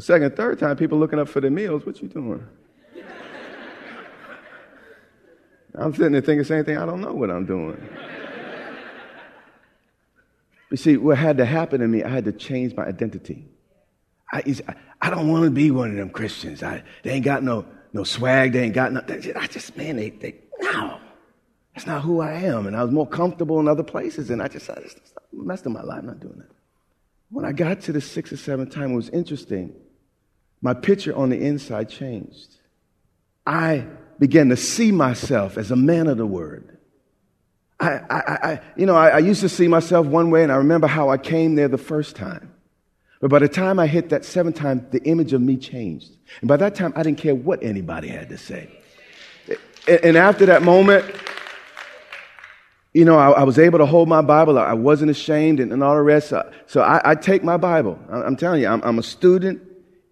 The 0.00 0.06
second, 0.06 0.34
third 0.34 0.58
time, 0.58 0.78
people 0.78 0.98
looking 0.98 1.18
up 1.18 1.28
for 1.28 1.42
their 1.42 1.50
meals. 1.50 1.84
What 1.84 2.00
you 2.00 2.08
doing? 2.08 2.42
I'm 5.74 5.92
sitting 5.92 6.12
there 6.12 6.22
thinking 6.22 6.38
the 6.38 6.44
same 6.46 6.64
thing. 6.64 6.78
I 6.78 6.86
don't 6.86 7.02
know 7.02 7.12
what 7.12 7.30
I'm 7.30 7.44
doing. 7.44 7.86
You 10.70 10.78
see, 10.78 10.96
what 10.96 11.18
had 11.18 11.36
to 11.36 11.44
happen 11.44 11.80
to 11.80 11.86
me, 11.86 12.02
I 12.02 12.08
had 12.08 12.24
to 12.24 12.32
change 12.32 12.74
my 12.74 12.86
identity. 12.86 13.46
I, 14.32 14.42
I 15.02 15.10
don't 15.10 15.28
want 15.28 15.44
to 15.44 15.50
be 15.50 15.70
one 15.70 15.90
of 15.90 15.96
them 15.96 16.08
Christians. 16.08 16.62
I, 16.62 16.82
they 17.02 17.10
ain't 17.10 17.24
got 17.26 17.42
no, 17.42 17.66
no 17.92 18.02
swag. 18.02 18.52
They 18.52 18.62
ain't 18.62 18.74
got 18.74 18.94
nothing. 18.94 19.36
I 19.36 19.48
just, 19.48 19.76
man, 19.76 19.96
they, 19.96 20.08
they, 20.08 20.36
no. 20.62 20.98
That's 21.74 21.86
not 21.86 22.00
who 22.00 22.22
I 22.22 22.32
am. 22.32 22.66
And 22.66 22.74
I 22.74 22.82
was 22.82 22.90
more 22.90 23.06
comfortable 23.06 23.60
in 23.60 23.68
other 23.68 23.84
places. 23.84 24.30
And 24.30 24.40
I 24.40 24.48
just, 24.48 24.70
I 24.70 24.76
just 24.76 24.98
messed 25.30 25.66
up 25.66 25.74
my 25.74 25.82
life. 25.82 25.98
I'm 25.98 26.06
not 26.06 26.20
doing 26.20 26.38
that. 26.38 26.48
When 27.28 27.44
I 27.44 27.52
got 27.52 27.82
to 27.82 27.92
the 27.92 28.00
sixth 28.00 28.32
or 28.32 28.38
seventh 28.38 28.72
time, 28.72 28.92
it 28.92 28.96
was 28.96 29.10
interesting. 29.10 29.74
My 30.62 30.74
picture 30.74 31.14
on 31.16 31.30
the 31.30 31.40
inside 31.40 31.88
changed. 31.88 32.56
I 33.46 33.86
began 34.18 34.50
to 34.50 34.56
see 34.56 34.92
myself 34.92 35.56
as 35.56 35.70
a 35.70 35.76
man 35.76 36.06
of 36.06 36.18
the 36.18 36.26
word. 36.26 36.78
I, 37.78 37.90
I, 38.10 38.20
I 38.50 38.60
you 38.76 38.84
know, 38.84 38.94
I, 38.94 39.08
I 39.08 39.18
used 39.18 39.40
to 39.40 39.48
see 39.48 39.66
myself 39.68 40.06
one 40.06 40.30
way, 40.30 40.42
and 40.42 40.52
I 40.52 40.56
remember 40.56 40.86
how 40.86 41.08
I 41.08 41.16
came 41.16 41.54
there 41.54 41.68
the 41.68 41.78
first 41.78 42.14
time. 42.14 42.52
But 43.20 43.30
by 43.30 43.38
the 43.38 43.48
time 43.48 43.78
I 43.78 43.86
hit 43.86 44.10
that 44.10 44.24
seventh 44.24 44.56
time, 44.56 44.86
the 44.90 45.02
image 45.04 45.32
of 45.32 45.40
me 45.42 45.56
changed. 45.56 46.10
And 46.40 46.48
by 46.48 46.56
that 46.58 46.74
time, 46.74 46.92
I 46.96 47.02
didn't 47.02 47.18
care 47.18 47.34
what 47.34 47.62
anybody 47.62 48.08
had 48.08 48.28
to 48.30 48.38
say. 48.38 48.70
And 49.86 50.16
after 50.16 50.46
that 50.46 50.62
moment, 50.62 51.14
you 52.92 53.04
know, 53.04 53.18
I, 53.18 53.30
I, 53.30 53.42
was 53.44 53.58
able 53.58 53.78
to 53.78 53.86
hold 53.86 54.08
my 54.08 54.20
Bible. 54.20 54.58
I 54.58 54.72
wasn't 54.72 55.10
ashamed 55.10 55.60
and, 55.60 55.72
and 55.72 55.82
all 55.82 55.94
the 55.94 56.02
rest. 56.02 56.28
So, 56.28 56.50
so 56.66 56.82
I, 56.82 57.12
I, 57.12 57.14
take 57.14 57.44
my 57.44 57.56
Bible. 57.56 57.98
I, 58.10 58.26
am 58.26 58.36
telling 58.36 58.62
you, 58.62 58.68
I'm, 58.68 58.82
I'm, 58.82 58.98
a 58.98 59.02
student 59.02 59.62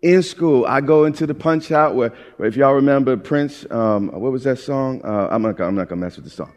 in 0.03 0.23
school. 0.23 0.65
I 0.67 0.81
go 0.81 1.05
into 1.05 1.27
the 1.27 1.35
punch 1.35 1.73
out 1.73 1.95
where, 1.95 2.13
where 2.37 2.49
if 2.49 2.57
y'all 2.57 2.75
remember 2.75 3.17
Prince, 3.17 3.67
um, 3.71 4.09
what 4.09 4.33
was 4.33 4.45
that 4.45 4.59
song? 4.59 5.01
Uh, 5.05 5.29
I'm 5.31 5.43
not, 5.43 5.61
I'm 5.61 5.75
not 5.75 5.89
to 5.89 5.97
mess 5.97 6.17
with 6.17 6.25
the 6.25 6.31
song. 6.31 6.53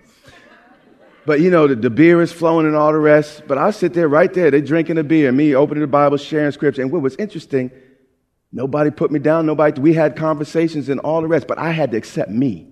But 1.25 1.39
you 1.39 1.51
know, 1.51 1.67
the, 1.67 1.75
the, 1.75 1.89
beer 1.89 2.21
is 2.21 2.31
flowing 2.31 2.65
and 2.65 2.75
all 2.75 2.91
the 2.91 2.97
rest. 2.97 3.43
But 3.47 3.57
I 3.57 3.71
sit 3.71 3.93
there 3.93 4.07
right 4.07 4.33
there. 4.33 4.49
They're 4.49 4.61
drinking 4.61 4.95
the 4.95 5.03
beer, 5.03 5.31
me 5.31 5.53
opening 5.55 5.81
the 5.81 5.87
Bible, 5.87 6.17
sharing 6.17 6.51
scripture. 6.51 6.81
And 6.81 6.91
what 6.91 7.01
was 7.01 7.15
interesting, 7.17 7.71
nobody 8.51 8.89
put 8.89 9.11
me 9.11 9.19
down. 9.19 9.45
Nobody, 9.45 9.79
we 9.79 9.93
had 9.93 10.15
conversations 10.15 10.89
and 10.89 10.99
all 11.01 11.21
the 11.21 11.27
rest. 11.27 11.47
But 11.47 11.59
I 11.59 11.71
had 11.71 11.91
to 11.91 11.97
accept 11.97 12.31
me. 12.31 12.67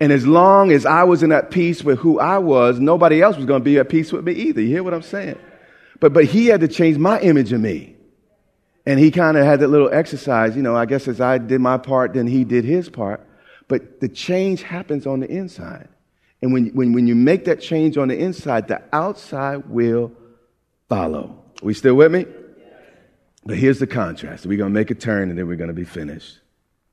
And 0.00 0.12
as 0.12 0.26
long 0.26 0.70
as 0.70 0.86
I 0.86 1.04
was 1.04 1.22
in 1.22 1.30
that 1.30 1.50
peace 1.50 1.82
with 1.82 1.98
who 1.98 2.20
I 2.20 2.38
was, 2.38 2.78
nobody 2.78 3.20
else 3.20 3.36
was 3.36 3.46
to 3.46 3.60
be 3.60 3.78
at 3.78 3.88
peace 3.88 4.12
with 4.12 4.24
me 4.24 4.32
either. 4.32 4.60
You 4.60 4.68
hear 4.68 4.82
what 4.82 4.94
I'm 4.94 5.02
saying? 5.02 5.38
But, 6.00 6.12
but 6.12 6.24
he 6.24 6.46
had 6.46 6.60
to 6.60 6.68
change 6.68 6.98
my 6.98 7.20
image 7.20 7.52
of 7.52 7.60
me. 7.60 7.97
And 8.88 8.98
he 8.98 9.10
kind 9.10 9.36
of 9.36 9.44
had 9.44 9.60
that 9.60 9.68
little 9.68 9.92
exercise, 9.92 10.56
you 10.56 10.62
know, 10.62 10.74
I 10.74 10.86
guess 10.86 11.08
as 11.08 11.20
I 11.20 11.36
did 11.36 11.60
my 11.60 11.76
part, 11.76 12.14
then 12.14 12.26
he 12.26 12.42
did 12.42 12.64
his 12.64 12.88
part. 12.88 13.20
But 13.68 14.00
the 14.00 14.08
change 14.08 14.62
happens 14.62 15.06
on 15.06 15.20
the 15.20 15.30
inside. 15.30 15.88
And 16.40 16.54
when, 16.54 16.68
when, 16.68 16.94
when 16.94 17.06
you 17.06 17.14
make 17.14 17.44
that 17.44 17.60
change 17.60 17.98
on 17.98 18.08
the 18.08 18.18
inside, 18.18 18.66
the 18.66 18.82
outside 18.90 19.68
will 19.68 20.10
follow. 20.88 21.44
Are 21.60 21.66
We 21.66 21.74
still 21.74 21.96
with 21.96 22.10
me? 22.10 22.24
But 23.44 23.58
here's 23.58 23.78
the 23.78 23.86
contrast. 23.86 24.46
We're 24.46 24.56
going 24.56 24.72
to 24.72 24.80
make 24.80 24.90
a 24.90 24.94
turn 24.94 25.28
and 25.28 25.38
then 25.38 25.46
we're 25.46 25.56
going 25.56 25.68
to 25.68 25.74
be 25.74 25.84
finished. 25.84 26.38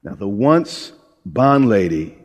Now, 0.03 0.15
the 0.15 0.27
once 0.27 0.91
bond 1.25 1.69
lady 1.69 2.17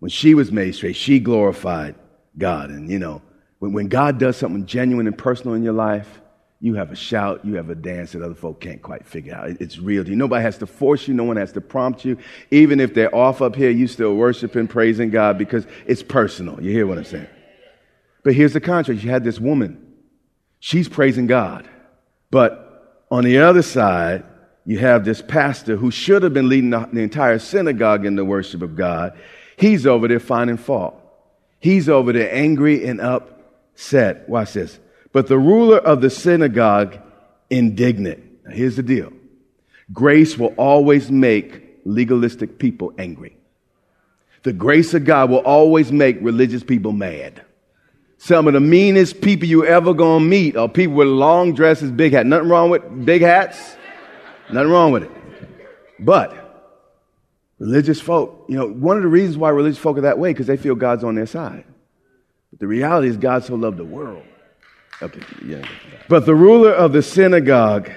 when 0.00 0.08
she 0.08 0.34
was 0.34 0.50
made 0.50 0.74
straight, 0.74 0.96
she 0.96 1.20
glorified 1.20 1.94
God. 2.36 2.70
And 2.70 2.90
you 2.90 2.98
know, 2.98 3.22
when, 3.60 3.72
when 3.72 3.86
God 3.86 4.18
does 4.18 4.36
something 4.36 4.66
genuine 4.66 5.06
and 5.06 5.16
personal 5.16 5.54
in 5.54 5.62
your 5.62 5.74
life, 5.74 6.21
you 6.62 6.74
have 6.74 6.92
a 6.92 6.96
shout, 6.96 7.44
you 7.44 7.56
have 7.56 7.70
a 7.70 7.74
dance 7.74 8.12
that 8.12 8.22
other 8.22 8.36
folk 8.36 8.60
can't 8.60 8.80
quite 8.80 9.04
figure 9.04 9.34
out. 9.34 9.50
It's 9.60 9.80
real 9.80 10.04
to 10.04 10.10
you. 10.10 10.14
Nobody 10.14 10.44
has 10.44 10.58
to 10.58 10.66
force 10.66 11.08
you, 11.08 11.12
no 11.12 11.24
one 11.24 11.36
has 11.36 11.50
to 11.52 11.60
prompt 11.60 12.04
you. 12.04 12.16
Even 12.52 12.78
if 12.78 12.94
they're 12.94 13.12
off 13.12 13.42
up 13.42 13.56
here, 13.56 13.68
you 13.68 13.88
still 13.88 14.14
worshiping, 14.14 14.68
praising 14.68 15.10
God 15.10 15.38
because 15.38 15.66
it's 15.86 16.04
personal. 16.04 16.62
You 16.62 16.70
hear 16.70 16.86
what 16.86 16.98
I'm 16.98 17.04
saying? 17.04 17.26
But 18.22 18.34
here's 18.34 18.52
the 18.52 18.60
contrast. 18.60 19.02
You 19.02 19.10
had 19.10 19.24
this 19.24 19.40
woman. 19.40 19.92
She's 20.60 20.88
praising 20.88 21.26
God. 21.26 21.68
But 22.30 23.04
on 23.10 23.24
the 23.24 23.38
other 23.38 23.62
side, 23.62 24.22
you 24.64 24.78
have 24.78 25.04
this 25.04 25.20
pastor 25.20 25.76
who 25.76 25.90
should 25.90 26.22
have 26.22 26.32
been 26.32 26.48
leading 26.48 26.70
the, 26.70 27.00
entire 27.00 27.40
synagogue 27.40 28.06
in 28.06 28.14
the 28.14 28.24
worship 28.24 28.62
of 28.62 28.76
God. 28.76 29.18
He's 29.56 29.84
over 29.84 30.06
there 30.06 30.20
finding 30.20 30.58
fault. 30.58 30.94
He's 31.58 31.88
over 31.88 32.12
there 32.12 32.32
angry 32.32 32.86
and 32.86 33.00
upset. 33.00 34.28
Watch 34.28 34.52
this. 34.52 34.78
But 35.12 35.26
the 35.26 35.38
ruler 35.38 35.78
of 35.78 36.00
the 36.00 36.10
synagogue 36.10 36.98
indignant. 37.50 38.44
Now, 38.44 38.54
here's 38.54 38.76
the 38.76 38.82
deal 38.82 39.12
grace 39.92 40.38
will 40.38 40.54
always 40.56 41.10
make 41.10 41.80
legalistic 41.84 42.58
people 42.58 42.92
angry. 42.98 43.36
The 44.42 44.52
grace 44.52 44.94
of 44.94 45.04
God 45.04 45.30
will 45.30 45.38
always 45.38 45.92
make 45.92 46.18
religious 46.20 46.64
people 46.64 46.92
mad. 46.92 47.42
Some 48.18 48.46
of 48.46 48.54
the 48.54 48.60
meanest 48.60 49.20
people 49.20 49.48
you 49.48 49.66
ever 49.66 49.94
gonna 49.94 50.24
meet 50.24 50.56
are 50.56 50.68
people 50.68 50.94
with 50.94 51.08
long 51.08 51.54
dresses, 51.54 51.90
big 51.90 52.12
hats. 52.12 52.26
Nothing 52.26 52.48
wrong 52.48 52.70
with 52.70 53.04
big 53.04 53.22
hats. 53.22 53.76
Nothing 54.50 54.70
wrong 54.70 54.92
with 54.92 55.04
it. 55.04 55.10
But 55.98 56.38
religious 57.58 58.00
folk, 58.00 58.46
you 58.48 58.56
know, 58.56 58.68
one 58.68 58.96
of 58.96 59.02
the 59.02 59.08
reasons 59.08 59.36
why 59.36 59.50
religious 59.50 59.78
folk 59.78 59.98
are 59.98 60.02
that 60.02 60.18
way 60.18 60.30
because 60.30 60.46
they 60.46 60.56
feel 60.56 60.74
God's 60.74 61.04
on 61.04 61.14
their 61.14 61.26
side. 61.26 61.64
But 62.50 62.60
the 62.60 62.66
reality 62.66 63.08
is 63.08 63.16
God 63.16 63.44
so 63.44 63.54
loved 63.54 63.76
the 63.76 63.84
world. 63.84 64.24
Okay, 65.02 65.20
yeah. 65.44 65.66
But 66.08 66.26
the 66.26 66.34
ruler 66.34 66.70
of 66.72 66.92
the 66.92 67.02
synagogue 67.02 67.90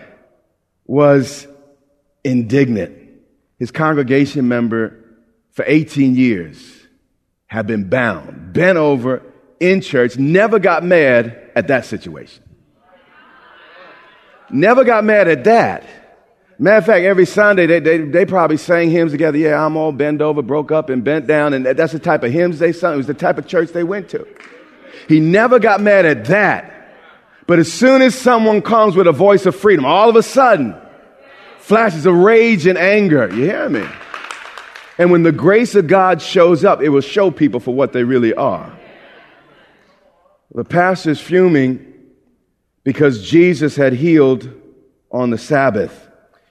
was 0.86 1.48
indignant. 2.24 2.98
His 3.60 3.72
congregation 3.72 4.48
member 4.48 5.04
for 5.52 5.64
18 5.68 6.16
years 6.16 6.58
had 7.48 7.68
been 7.68 7.90
bound, 7.90 8.54
bent 8.54 8.78
over 8.78 9.22
in 9.60 9.82
church, 9.82 10.18
never 10.18 10.60
got 10.60 10.84
mad 10.84 11.52
at 11.56 11.68
that 11.68 11.86
situation. 11.86 12.44
Never 14.50 14.84
got 14.84 15.04
mad 15.04 15.28
at 15.28 15.44
that. 15.46 15.86
Matter 16.58 16.78
of 16.78 16.86
fact, 16.86 17.04
every 17.04 17.26
Sunday 17.26 17.66
they, 17.66 17.80
they, 17.80 17.98
they 17.98 18.26
probably 18.26 18.58
sang 18.58 18.90
hymns 18.90 19.12
together. 19.12 19.38
Yeah, 19.38 19.64
I'm 19.64 19.76
all 19.76 19.92
bent 19.92 20.22
over, 20.22 20.42
broke 20.42 20.72
up, 20.72 20.90
and 20.90 21.04
bent 21.04 21.28
down. 21.28 21.54
And 21.54 21.66
that's 21.66 21.94
the 21.94 22.00
type 22.00 22.24
of 22.24 22.32
hymns 22.32 22.60
they 22.60 22.72
sung. 22.72 22.94
It 22.94 22.98
was 22.98 23.08
the 23.08 23.14
type 23.14 23.38
of 23.38 23.48
church 23.48 23.72
they 23.72 23.84
went 23.84 24.10
to. 24.10 24.26
He 25.08 25.20
never 25.20 25.60
got 25.60 25.82
mad 25.82 26.06
at 26.06 26.26
that. 26.26 26.75
But 27.48 27.60
as 27.60 27.72
soon 27.72 28.02
as 28.02 28.16
someone 28.16 28.62
comes 28.62 28.96
with 28.96 29.08
a 29.08 29.12
voice 29.12 29.46
of 29.46 29.56
freedom, 29.56 29.86
all 29.86 30.10
of 30.10 30.16
a 30.16 30.24
sudden, 30.24 30.76
flashes 31.60 32.06
of 32.06 32.16
rage 32.16 32.66
and 32.66 32.78
anger. 32.78 33.28
You 33.34 33.46
hear 33.46 33.70
me? 33.70 33.86
And 34.98 35.12
when 35.12 35.24
the 35.24 35.32
grace 35.32 35.76
of 35.76 35.88
God 35.88 36.22
shows 36.22 36.64
up, 36.64 36.82
it 36.82 36.90
will 36.90 37.02
show 37.02 37.32
people 37.32 37.60
for 37.60 37.74
what 37.74 37.92
they 37.92 38.04
really 38.04 38.34
are. 38.34 38.72
The 40.54 40.64
pastor's 40.64 41.20
fuming 41.20 41.94
because 42.84 43.28
Jesus 43.28 43.76
had 43.76 43.94
healed 43.94 44.50
on 45.12 45.32
the 45.32 45.38
Sabbath. 45.38 46.08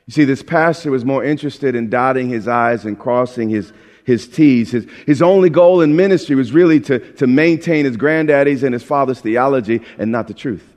You 0.07 0.13
see, 0.13 0.25
this 0.25 0.43
pastor 0.43 0.91
was 0.91 1.05
more 1.05 1.25
interested 1.25 1.75
in 1.75 1.89
dotting 1.89 2.29
his 2.29 2.47
I's 2.47 2.85
and 2.85 2.99
crossing 2.99 3.49
his, 3.49 3.73
his 4.05 4.29
T's. 4.29 4.73
His, 4.73 4.87
his 5.07 5.23
only 5.23 5.49
goal 5.49 5.81
in 5.81 5.97
ministry 5.97 6.37
was 6.37 6.53
really 6.53 6.81
to, 6.81 6.99
to 7.15 7.27
maintain 7.27 7.87
his 7.87 7.97
granddaddy's 7.97 8.63
and 8.63 8.75
his 8.75 8.83
father's 8.83 9.21
theology 9.21 9.81
and 9.97 10.13
not 10.13 10.29
the 10.29 10.35
truth. 10.35 10.74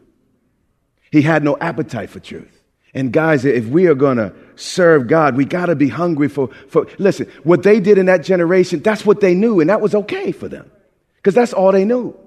He 1.12 1.22
had 1.22 1.44
no 1.44 1.58
appetite 1.58 2.10
for 2.10 2.20
truth. 2.20 2.52
And 2.94 3.12
guys, 3.12 3.46
if 3.46 3.66
we 3.66 3.88
are 3.88 3.96
going 3.96 4.18
to 4.18 4.34
serve 4.56 5.08
God, 5.08 5.36
we 5.36 5.46
got 5.46 5.68
to 5.68 5.76
be 5.76 5.88
hungry 5.88 6.30
for, 6.30 6.50
for, 6.70 6.88
listen, 6.98 7.30
what 7.44 7.64
they 7.64 7.80
did 7.80 7.98
in 7.98 8.08
that 8.08 8.24
generation, 8.24 8.80
that's 8.80 9.06
what 9.06 9.20
they 9.20 9.36
knew, 9.36 9.60
and 9.60 9.70
that 9.70 9.82
was 9.82 9.94
okay 9.94 10.32
for 10.32 10.48
them. 10.48 10.72
Because 11.18 11.36
that's 11.36 11.54
all 11.54 11.72
they 11.72 11.86
knew. 11.86 12.18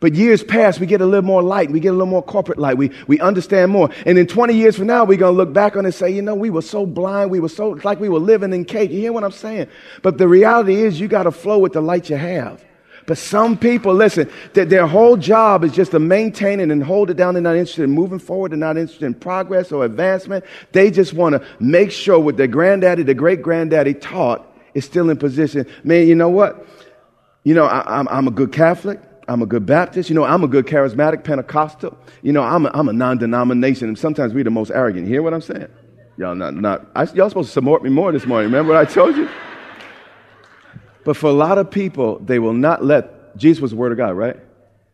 But 0.00 0.14
years 0.14 0.42
pass, 0.42 0.80
we 0.80 0.86
get 0.86 1.00
a 1.00 1.06
little 1.06 1.22
more 1.22 1.44
light, 1.44 1.70
we 1.70 1.78
get 1.78 1.90
a 1.90 1.92
little 1.92 2.06
more 2.06 2.24
corporate 2.24 2.58
light, 2.58 2.76
we, 2.76 2.90
we 3.06 3.20
understand 3.20 3.70
more. 3.70 3.90
And 4.04 4.18
in 4.18 4.26
20 4.26 4.52
years 4.52 4.76
from 4.76 4.88
now, 4.88 5.04
we're 5.04 5.18
going 5.18 5.34
to 5.34 5.36
look 5.36 5.52
back 5.52 5.76
on 5.76 5.84
it 5.84 5.88
and 5.90 5.94
say, 5.94 6.10
you 6.10 6.22
know, 6.22 6.34
we 6.34 6.50
were 6.50 6.62
so 6.62 6.84
blind, 6.84 7.30
we 7.30 7.38
were 7.38 7.48
so, 7.48 7.78
like 7.84 8.00
we 8.00 8.08
were 8.08 8.18
living 8.18 8.52
in 8.52 8.64
cake. 8.64 8.90
You 8.90 8.98
hear 8.98 9.12
what 9.12 9.22
I'm 9.22 9.30
saying? 9.30 9.68
But 10.02 10.18
the 10.18 10.26
reality 10.26 10.74
is, 10.82 10.98
you 10.98 11.06
got 11.06 11.22
to 11.22 11.30
flow 11.30 11.58
with 11.58 11.74
the 11.74 11.80
light 11.80 12.10
you 12.10 12.16
have. 12.16 12.64
But 13.06 13.18
some 13.18 13.56
people, 13.56 13.94
listen, 13.94 14.30
that 14.54 14.70
their 14.70 14.86
whole 14.86 15.16
job 15.16 15.64
is 15.64 15.72
just 15.72 15.90
to 15.90 15.98
maintain 15.98 16.60
it 16.60 16.70
and 16.70 16.82
hold 16.82 17.10
it 17.10 17.16
down. 17.16 17.34
They're 17.34 17.42
not 17.42 17.56
interested 17.56 17.82
in 17.82 17.90
moving 17.90 18.18
forward. 18.18 18.52
They're 18.52 18.58
not 18.58 18.76
interested 18.76 19.06
in 19.06 19.14
progress 19.14 19.72
or 19.72 19.84
advancement. 19.84 20.44
They 20.72 20.90
just 20.90 21.12
want 21.12 21.34
to 21.34 21.46
make 21.58 21.90
sure 21.90 22.18
what 22.18 22.36
their 22.36 22.46
granddaddy, 22.46 23.02
their 23.02 23.14
great 23.14 23.42
granddaddy 23.42 23.94
taught 23.94 24.46
is 24.74 24.84
still 24.84 25.10
in 25.10 25.16
position. 25.16 25.66
Man, 25.84 26.06
you 26.06 26.14
know 26.14 26.28
what? 26.28 26.66
You 27.44 27.54
know, 27.54 27.64
I, 27.64 27.98
I'm, 27.98 28.08
I'm 28.08 28.28
a 28.28 28.30
good 28.30 28.52
Catholic. 28.52 29.00
I'm 29.28 29.42
a 29.42 29.46
good 29.46 29.66
Baptist. 29.66 30.08
You 30.08 30.14
know, 30.14 30.24
I'm 30.24 30.44
a 30.44 30.48
good 30.48 30.66
charismatic 30.66 31.24
Pentecostal. 31.24 31.96
You 32.22 32.32
know, 32.32 32.42
I'm 32.42 32.66
a, 32.66 32.70
I'm 32.74 32.88
a 32.88 32.92
non-denomination, 32.92 33.88
and 33.88 33.98
sometimes 33.98 34.32
we're 34.32 34.44
the 34.44 34.50
most 34.50 34.70
arrogant. 34.70 35.06
You 35.06 35.12
hear 35.12 35.22
what 35.22 35.34
I'm 35.34 35.40
saying? 35.40 35.68
Y'all 36.18 36.34
not, 36.34 36.54
not 36.54 36.86
I, 36.94 37.04
y'all 37.14 37.28
supposed 37.28 37.48
to 37.48 37.52
support 37.52 37.82
me 37.82 37.90
more 37.90 38.12
this 38.12 38.26
morning. 38.26 38.50
Remember 38.50 38.74
what 38.74 38.80
I 38.80 38.90
told 38.90 39.16
you? 39.16 39.28
But 41.04 41.16
for 41.16 41.28
a 41.28 41.32
lot 41.32 41.58
of 41.58 41.70
people, 41.70 42.18
they 42.18 42.38
will 42.38 42.52
not 42.52 42.84
let, 42.84 43.36
Jesus 43.36 43.60
was 43.60 43.70
the 43.72 43.76
Word 43.76 43.92
of 43.92 43.98
God, 43.98 44.16
right? 44.16 44.36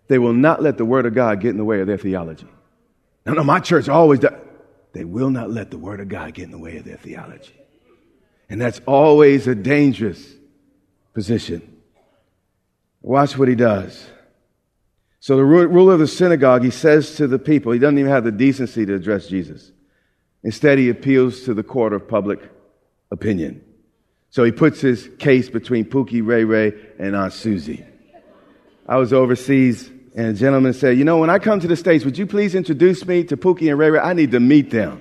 They 0.08 0.18
will 0.18 0.32
not 0.32 0.62
let 0.62 0.78
the 0.78 0.84
Word 0.84 1.06
of 1.06 1.14
God 1.14 1.40
get 1.40 1.50
in 1.50 1.58
the 1.58 1.64
way 1.64 1.80
of 1.80 1.86
their 1.86 1.98
theology. 1.98 2.46
No, 3.26 3.34
no, 3.34 3.44
my 3.44 3.60
church 3.60 3.88
always 3.88 4.20
does. 4.20 4.32
They 4.92 5.04
will 5.04 5.30
not 5.30 5.50
let 5.50 5.70
the 5.70 5.78
Word 5.78 6.00
of 6.00 6.08
God 6.08 6.32
get 6.34 6.44
in 6.44 6.50
the 6.50 6.58
way 6.58 6.78
of 6.78 6.84
their 6.84 6.96
theology. 6.96 7.54
And 8.48 8.60
that's 8.60 8.80
always 8.86 9.46
a 9.46 9.54
dangerous 9.54 10.34
position. 11.12 11.76
Watch 13.02 13.36
what 13.36 13.48
he 13.48 13.54
does. 13.54 14.08
So 15.20 15.36
the 15.36 15.44
ruler 15.44 15.94
of 15.94 15.98
the 15.98 16.06
synagogue, 16.06 16.64
he 16.64 16.70
says 16.70 17.16
to 17.16 17.26
the 17.26 17.38
people, 17.38 17.72
he 17.72 17.78
doesn't 17.78 17.98
even 17.98 18.10
have 18.10 18.24
the 18.24 18.32
decency 18.32 18.86
to 18.86 18.94
address 18.94 19.26
Jesus. 19.26 19.72
Instead, 20.42 20.78
he 20.78 20.88
appeals 20.88 21.42
to 21.42 21.52
the 21.52 21.62
court 21.62 21.92
of 21.92 22.08
public 22.08 22.40
opinion. 23.10 23.62
So 24.30 24.44
he 24.44 24.52
puts 24.52 24.80
his 24.80 25.08
case 25.18 25.49
between 25.49 25.85
Pookie 25.85 26.26
Ray 26.26 26.44
Ray 26.44 26.73
and 26.99 27.16
Aunt 27.16 27.32
Susie. 27.32 27.85
I 28.87 28.97
was 28.97 29.12
overseas 29.12 29.90
and 30.18 30.26
a 30.26 30.32
gentleman 30.32 30.73
said, 30.73 30.99
You 30.99 31.04
know, 31.04 31.18
when 31.18 31.30
I 31.30 31.38
come 31.38 31.61
to 31.61 31.68
the 31.68 31.76
States, 31.76 32.04
would 32.04 32.18
you 32.18 32.26
please 32.26 32.56
introduce 32.56 33.06
me 33.06 33.23
to 33.25 33.37
Pookie 33.37 33.70
and 33.70 33.78
Ray 33.78 33.90
Ray? 33.90 34.00
I 34.00 34.14
need 34.14 34.32
to 34.32 34.40
meet 34.40 34.68
them. 34.68 35.00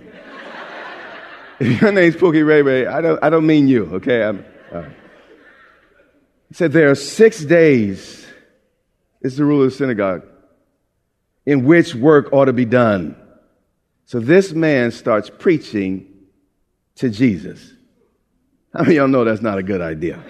if 1.60 1.82
your 1.82 1.92
name's 1.92 2.16
Pookie 2.16 2.46
Ray 2.46 2.62
Ray, 2.62 2.86
I 2.86 3.02
don't, 3.02 3.24
I 3.24 3.32
don't 3.32 3.48
mean 3.48 3.68
you, 3.68 3.86
okay? 3.96 4.24
I'm, 4.24 4.46
He 6.50 6.54
said, 6.54 6.72
There 6.72 6.92
are 6.92 6.96
six 6.96 7.44
days, 7.44 8.28
it's 9.22 9.38
the 9.38 9.44
rule 9.44 9.64
of 9.64 9.72
the 9.72 9.76
synagogue, 9.76 10.22
in 11.48 11.66
which 11.66 11.96
work 11.96 12.32
ought 12.32 12.46
to 12.46 12.54
be 12.54 12.66
done. 12.66 13.16
So 14.06 14.20
this 14.20 14.52
man 14.54 14.92
starts 14.92 15.32
preaching 15.36 16.14
to 16.98 17.10
Jesus. 17.10 17.74
How 18.74 18.84
many 18.84 18.96
y'all 18.96 19.08
know 19.08 19.24
that's 19.24 19.42
not 19.42 19.58
a 19.58 19.64
good 19.64 19.82
idea? 19.82 20.22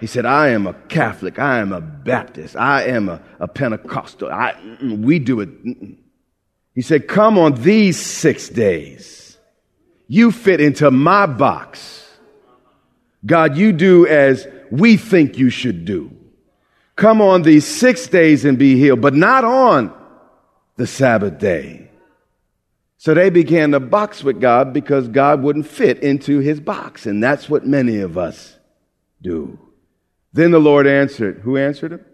He 0.00 0.06
said, 0.06 0.24
I 0.24 0.48
am 0.48 0.66
a 0.66 0.72
Catholic. 0.72 1.38
I 1.38 1.58
am 1.58 1.72
a 1.72 1.80
Baptist. 1.80 2.56
I 2.56 2.84
am 2.84 3.10
a, 3.10 3.20
a 3.38 3.46
Pentecostal. 3.46 4.30
I, 4.30 4.54
mm, 4.80 5.02
we 5.02 5.18
do 5.18 5.40
it. 5.40 5.50
He 6.74 6.80
said, 6.80 7.06
Come 7.06 7.38
on 7.38 7.62
these 7.62 7.98
six 7.98 8.48
days. 8.48 9.36
You 10.08 10.32
fit 10.32 10.60
into 10.60 10.90
my 10.90 11.26
box. 11.26 12.08
God, 13.26 13.58
you 13.58 13.72
do 13.72 14.06
as 14.06 14.48
we 14.70 14.96
think 14.96 15.36
you 15.36 15.50
should 15.50 15.84
do. 15.84 16.10
Come 16.96 17.20
on 17.20 17.42
these 17.42 17.66
six 17.66 18.06
days 18.06 18.44
and 18.44 18.58
be 18.58 18.76
healed, 18.76 19.02
but 19.02 19.14
not 19.14 19.44
on 19.44 19.92
the 20.76 20.86
Sabbath 20.86 21.38
day. 21.38 21.89
So 23.00 23.14
they 23.14 23.30
began 23.30 23.70
to 23.70 23.80
box 23.80 24.22
with 24.22 24.42
God 24.42 24.74
because 24.74 25.08
God 25.08 25.42
wouldn't 25.42 25.66
fit 25.66 26.00
into 26.00 26.40
his 26.40 26.60
box. 26.60 27.06
And 27.06 27.24
that's 27.24 27.48
what 27.48 27.66
many 27.66 28.00
of 28.00 28.18
us 28.18 28.58
do. 29.22 29.58
Then 30.34 30.50
the 30.50 30.58
Lord 30.58 30.86
answered. 30.86 31.38
Who 31.38 31.56
answered 31.56 31.92
him? 31.92 32.04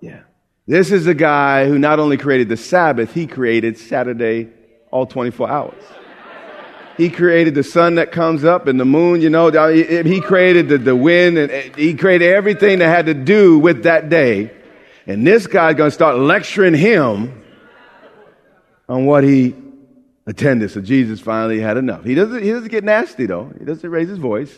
Yeah. 0.00 0.22
This 0.66 0.90
is 0.90 1.06
a 1.06 1.14
guy 1.14 1.68
who 1.68 1.78
not 1.78 2.00
only 2.00 2.16
created 2.16 2.48
the 2.48 2.56
Sabbath, 2.56 3.14
he 3.14 3.28
created 3.28 3.78
Saturday 3.78 4.48
all 4.90 5.06
24 5.06 5.48
hours. 5.48 5.84
He 6.96 7.08
created 7.08 7.54
the 7.54 7.62
sun 7.62 7.94
that 7.94 8.10
comes 8.10 8.42
up 8.42 8.66
and 8.66 8.78
the 8.80 8.84
moon, 8.84 9.20
you 9.20 9.30
know, 9.30 9.52
he 9.70 10.20
created 10.20 10.68
the, 10.68 10.78
the 10.78 10.96
wind 10.96 11.38
and 11.38 11.76
he 11.76 11.94
created 11.94 12.32
everything 12.32 12.80
that 12.80 12.88
had 12.88 13.06
to 13.06 13.14
do 13.14 13.56
with 13.60 13.84
that 13.84 14.08
day. 14.08 14.50
And 15.06 15.24
this 15.24 15.46
guy's 15.46 15.76
going 15.76 15.90
to 15.90 15.94
start 15.94 16.18
lecturing 16.18 16.74
him 16.74 17.39
on 18.90 19.06
what 19.06 19.22
he 19.22 19.54
attended. 20.26 20.70
So 20.72 20.80
Jesus 20.80 21.20
finally 21.20 21.60
had 21.60 21.76
enough. 21.76 22.04
He 22.04 22.16
doesn't, 22.16 22.42
he 22.42 22.50
doesn't 22.50 22.70
get 22.70 22.82
nasty 22.82 23.24
though. 23.24 23.52
He 23.56 23.64
doesn't 23.64 23.88
raise 23.88 24.08
his 24.08 24.18
voice. 24.18 24.54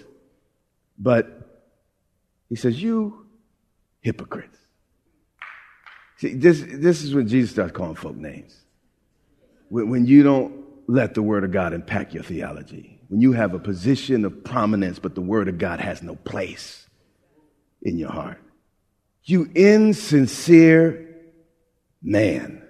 But 0.98 1.66
he 2.48 2.56
says, 2.56 2.82
you 2.82 3.26
hypocrites. 4.00 4.58
See, 6.16 6.34
this, 6.34 6.64
this 6.66 7.02
is 7.02 7.14
when 7.14 7.28
Jesus 7.28 7.50
starts 7.50 7.72
calling 7.72 7.94
folk 7.94 8.16
names. 8.16 8.56
When, 9.68 9.90
when 9.90 10.06
you 10.06 10.22
don't 10.22 10.64
let 10.88 11.14
the 11.14 11.22
word 11.22 11.44
of 11.44 11.52
God 11.52 11.74
impact 11.74 12.14
your 12.14 12.22
theology. 12.22 13.00
When 13.08 13.20
you 13.20 13.32
have 13.32 13.52
a 13.52 13.58
position 13.58 14.24
of 14.24 14.44
prominence, 14.44 14.98
but 14.98 15.14
the 15.14 15.20
word 15.20 15.48
of 15.48 15.58
God 15.58 15.80
has 15.80 16.02
no 16.02 16.14
place 16.14 16.88
in 17.82 17.98
your 17.98 18.10
heart. 18.10 18.40
You 19.24 19.50
insincere 19.54 21.16
man. 22.02 22.62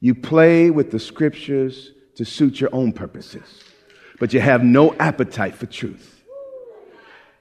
You 0.00 0.14
play 0.14 0.70
with 0.70 0.90
the 0.90 0.98
scriptures 0.98 1.92
to 2.16 2.24
suit 2.24 2.60
your 2.60 2.70
own 2.74 2.92
purposes, 2.92 3.44
but 4.18 4.32
you 4.32 4.40
have 4.40 4.64
no 4.64 4.94
appetite 4.94 5.54
for 5.54 5.66
truth. 5.66 6.22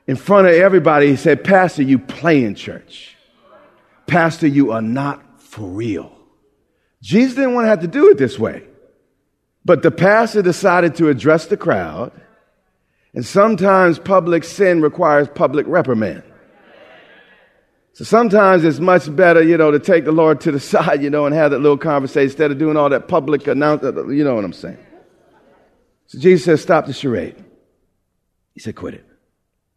In 0.07 0.15
front 0.15 0.47
of 0.47 0.53
everybody, 0.53 1.07
he 1.07 1.15
said, 1.15 1.43
Pastor, 1.43 1.83
you 1.83 1.99
play 1.99 2.43
in 2.43 2.55
church. 2.55 3.15
Pastor, 4.07 4.47
you 4.47 4.71
are 4.71 4.81
not 4.81 5.41
for 5.41 5.67
real. 5.67 6.11
Jesus 7.01 7.35
didn't 7.35 7.53
want 7.53 7.65
to 7.65 7.69
have 7.69 7.81
to 7.81 7.87
do 7.87 8.09
it 8.09 8.17
this 8.17 8.37
way. 8.37 8.63
But 9.63 9.83
the 9.83 9.91
pastor 9.91 10.41
decided 10.41 10.95
to 10.95 11.09
address 11.09 11.45
the 11.45 11.57
crowd, 11.57 12.11
and 13.13 13.25
sometimes 13.25 13.99
public 13.99 14.43
sin 14.43 14.81
requires 14.81 15.27
public 15.27 15.65
reprimand. 15.67 16.23
So 17.93 18.05
sometimes 18.05 18.63
it's 18.63 18.79
much 18.79 19.13
better, 19.13 19.43
you 19.43 19.57
know, 19.57 19.71
to 19.71 19.79
take 19.79 20.05
the 20.05 20.11
Lord 20.11 20.41
to 20.41 20.51
the 20.51 20.59
side, 20.73 21.01
you 21.03 21.09
know, 21.09 21.25
and 21.25 21.35
have 21.35 21.51
that 21.51 21.59
little 21.59 21.77
conversation 21.77 22.29
instead 22.29 22.51
of 22.51 22.57
doing 22.57 22.77
all 22.77 22.89
that 22.89 23.07
public 23.07 23.47
announcement. 23.47 23.97
Uh, 23.97 24.07
you 24.07 24.23
know 24.23 24.35
what 24.35 24.45
I'm 24.45 24.53
saying? 24.53 24.77
So 26.07 26.19
Jesus 26.19 26.45
says, 26.45 26.61
stop 26.61 26.85
the 26.85 26.93
charade. 26.93 27.35
He 28.53 28.59
said, 28.59 28.75
quit 28.75 28.95
it. 28.95 29.05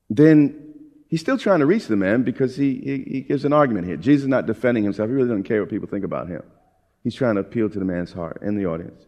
Then 0.09 0.75
he's 1.09 1.21
still 1.21 1.38
trying 1.38 1.61
to 1.61 1.66
reach 1.66 1.87
the 1.87 1.97
man 1.97 2.23
because 2.23 2.57
he, 2.57 2.75
he, 2.75 3.11
he 3.11 3.21
gives 3.23 3.45
an 3.45 3.52
argument 3.52 3.87
here. 3.87 3.97
Jesus 3.97 4.23
is 4.23 4.28
not 4.28 4.47
defending 4.47 4.85
himself. 4.85 5.09
He 5.09 5.14
really 5.14 5.28
doesn't 5.28 5.45
care 5.45 5.61
what 5.61 5.71
people 5.71 5.88
think 5.88 6.04
about 6.04 6.28
him. 6.28 6.42
He's 7.04 7.14
trying 7.14 7.35
to 7.35 7.40
appeal 7.40 7.69
to 7.69 7.78
the 7.78 7.85
man's 7.85 8.12
heart 8.12 8.40
and 8.42 8.59
the 8.59 8.66
audience. 8.66 9.02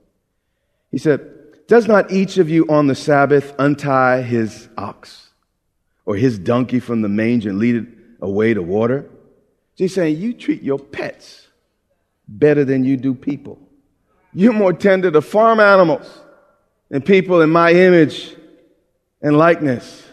He 0.90 0.99
said, 0.99 1.30
Does 1.66 1.87
not 1.87 2.11
each 2.11 2.38
of 2.38 2.50
you 2.50 2.66
on 2.68 2.88
the 2.88 2.94
Sabbath 2.94 3.54
untie 3.58 4.23
his 4.23 4.68
ox 4.76 5.30
or 6.04 6.16
his 6.16 6.38
donkey 6.38 6.80
from 6.80 7.02
the 7.02 7.08
manger 7.08 7.50
and 7.50 7.58
lead 7.58 7.76
it 7.76 7.87
away 8.24 8.54
to 8.54 8.62
water? 8.62 9.08
She's 9.76 9.94
saying, 9.94 10.16
You 10.16 10.32
treat 10.32 10.62
your 10.62 10.78
pets 10.78 11.46
better 12.26 12.64
than 12.64 12.84
you 12.84 12.96
do 12.96 13.14
people. 13.14 13.58
You're 14.32 14.52
more 14.52 14.72
tender 14.72 15.10
to 15.10 15.20
farm 15.20 15.60
animals 15.60 16.06
than 16.88 17.02
people 17.02 17.42
in 17.42 17.50
my 17.50 17.72
image 17.72 18.34
and 19.22 19.36
likeness. 19.36 20.04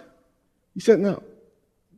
He 0.73 0.81
said, 0.81 0.99
No. 0.99 1.23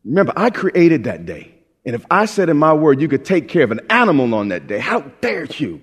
Remember, 0.06 0.34
I 0.36 0.50
created 0.50 1.06
that 1.06 1.26
day. 1.26 1.56
And 1.86 1.96
if 1.96 2.06
I 2.10 2.26
said 2.26 2.50
in 2.50 2.58
my 2.58 2.74
word 2.74 3.02
you 3.02 3.08
could 3.08 3.26
take 3.26 3.50
care 3.50 3.64
of 3.64 3.72
an 3.72 3.82
animal 3.90 4.34
on 4.36 4.50
that 4.50 4.68
day, 4.68 4.80
how 4.80 5.02
dare 5.22 5.46
you 5.46 5.82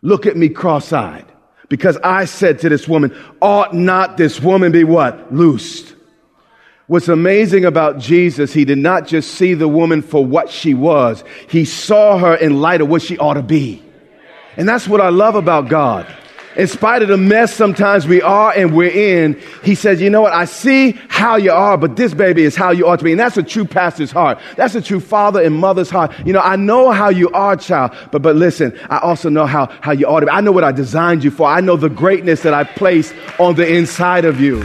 look 0.00 0.26
at 0.26 0.36
me 0.36 0.48
cross 0.48 0.92
eyed? 0.92 1.26
Because 1.68 1.96
I 2.04 2.26
said 2.26 2.58
to 2.60 2.68
this 2.68 2.86
woman, 2.86 3.16
ought 3.40 3.74
not 3.74 4.16
this 4.16 4.40
woman 4.40 4.72
be 4.72 4.84
what? 4.84 5.32
Loosed. 5.32 5.91
What's 6.86 7.08
amazing 7.08 7.64
about 7.64 7.98
Jesus, 7.98 8.52
he 8.52 8.64
did 8.64 8.78
not 8.78 9.06
just 9.06 9.32
see 9.32 9.54
the 9.54 9.68
woman 9.68 10.02
for 10.02 10.24
what 10.24 10.50
she 10.50 10.74
was, 10.74 11.24
he 11.48 11.64
saw 11.64 12.18
her 12.18 12.34
in 12.34 12.60
light 12.60 12.80
of 12.80 12.88
what 12.88 13.02
she 13.02 13.18
ought 13.18 13.34
to 13.34 13.42
be. 13.42 13.82
And 14.56 14.68
that's 14.68 14.86
what 14.86 15.00
I 15.00 15.08
love 15.08 15.34
about 15.34 15.68
God 15.68 16.06
in 16.56 16.66
spite 16.66 17.02
of 17.02 17.08
the 17.08 17.16
mess 17.16 17.54
sometimes 17.54 18.06
we 18.06 18.20
are 18.20 18.52
and 18.52 18.74
we're 18.74 18.90
in, 18.90 19.40
he 19.62 19.74
says, 19.74 20.00
you 20.00 20.10
know 20.10 20.20
what? 20.22 20.32
I 20.32 20.44
see 20.44 20.92
how 21.08 21.36
you 21.36 21.52
are, 21.52 21.78
but 21.78 21.96
this 21.96 22.14
baby 22.14 22.42
is 22.42 22.56
how 22.56 22.70
you 22.70 22.86
ought 22.88 22.98
to 22.98 23.04
be. 23.04 23.12
And 23.12 23.20
that's 23.20 23.36
a 23.36 23.42
true 23.42 23.64
pastor's 23.64 24.10
heart. 24.10 24.38
That's 24.56 24.74
a 24.74 24.82
true 24.82 25.00
father 25.00 25.42
and 25.42 25.54
mother's 25.54 25.90
heart. 25.90 26.12
You 26.26 26.32
know, 26.32 26.40
I 26.40 26.56
know 26.56 26.90
how 26.90 27.08
you 27.08 27.30
are, 27.30 27.56
child, 27.56 27.92
but, 28.10 28.22
but 28.22 28.36
listen, 28.36 28.78
I 28.90 28.98
also 28.98 29.28
know 29.28 29.46
how, 29.46 29.66
how 29.80 29.92
you 29.92 30.06
ought 30.06 30.20
to 30.20 30.26
be. 30.26 30.32
I 30.32 30.40
know 30.40 30.52
what 30.52 30.64
I 30.64 30.72
designed 30.72 31.24
you 31.24 31.30
for. 31.30 31.46
I 31.46 31.60
know 31.60 31.76
the 31.76 31.90
greatness 31.90 32.42
that 32.42 32.54
I 32.54 32.64
placed 32.64 33.14
on 33.38 33.54
the 33.54 33.66
inside 33.74 34.24
of 34.24 34.40
you. 34.40 34.64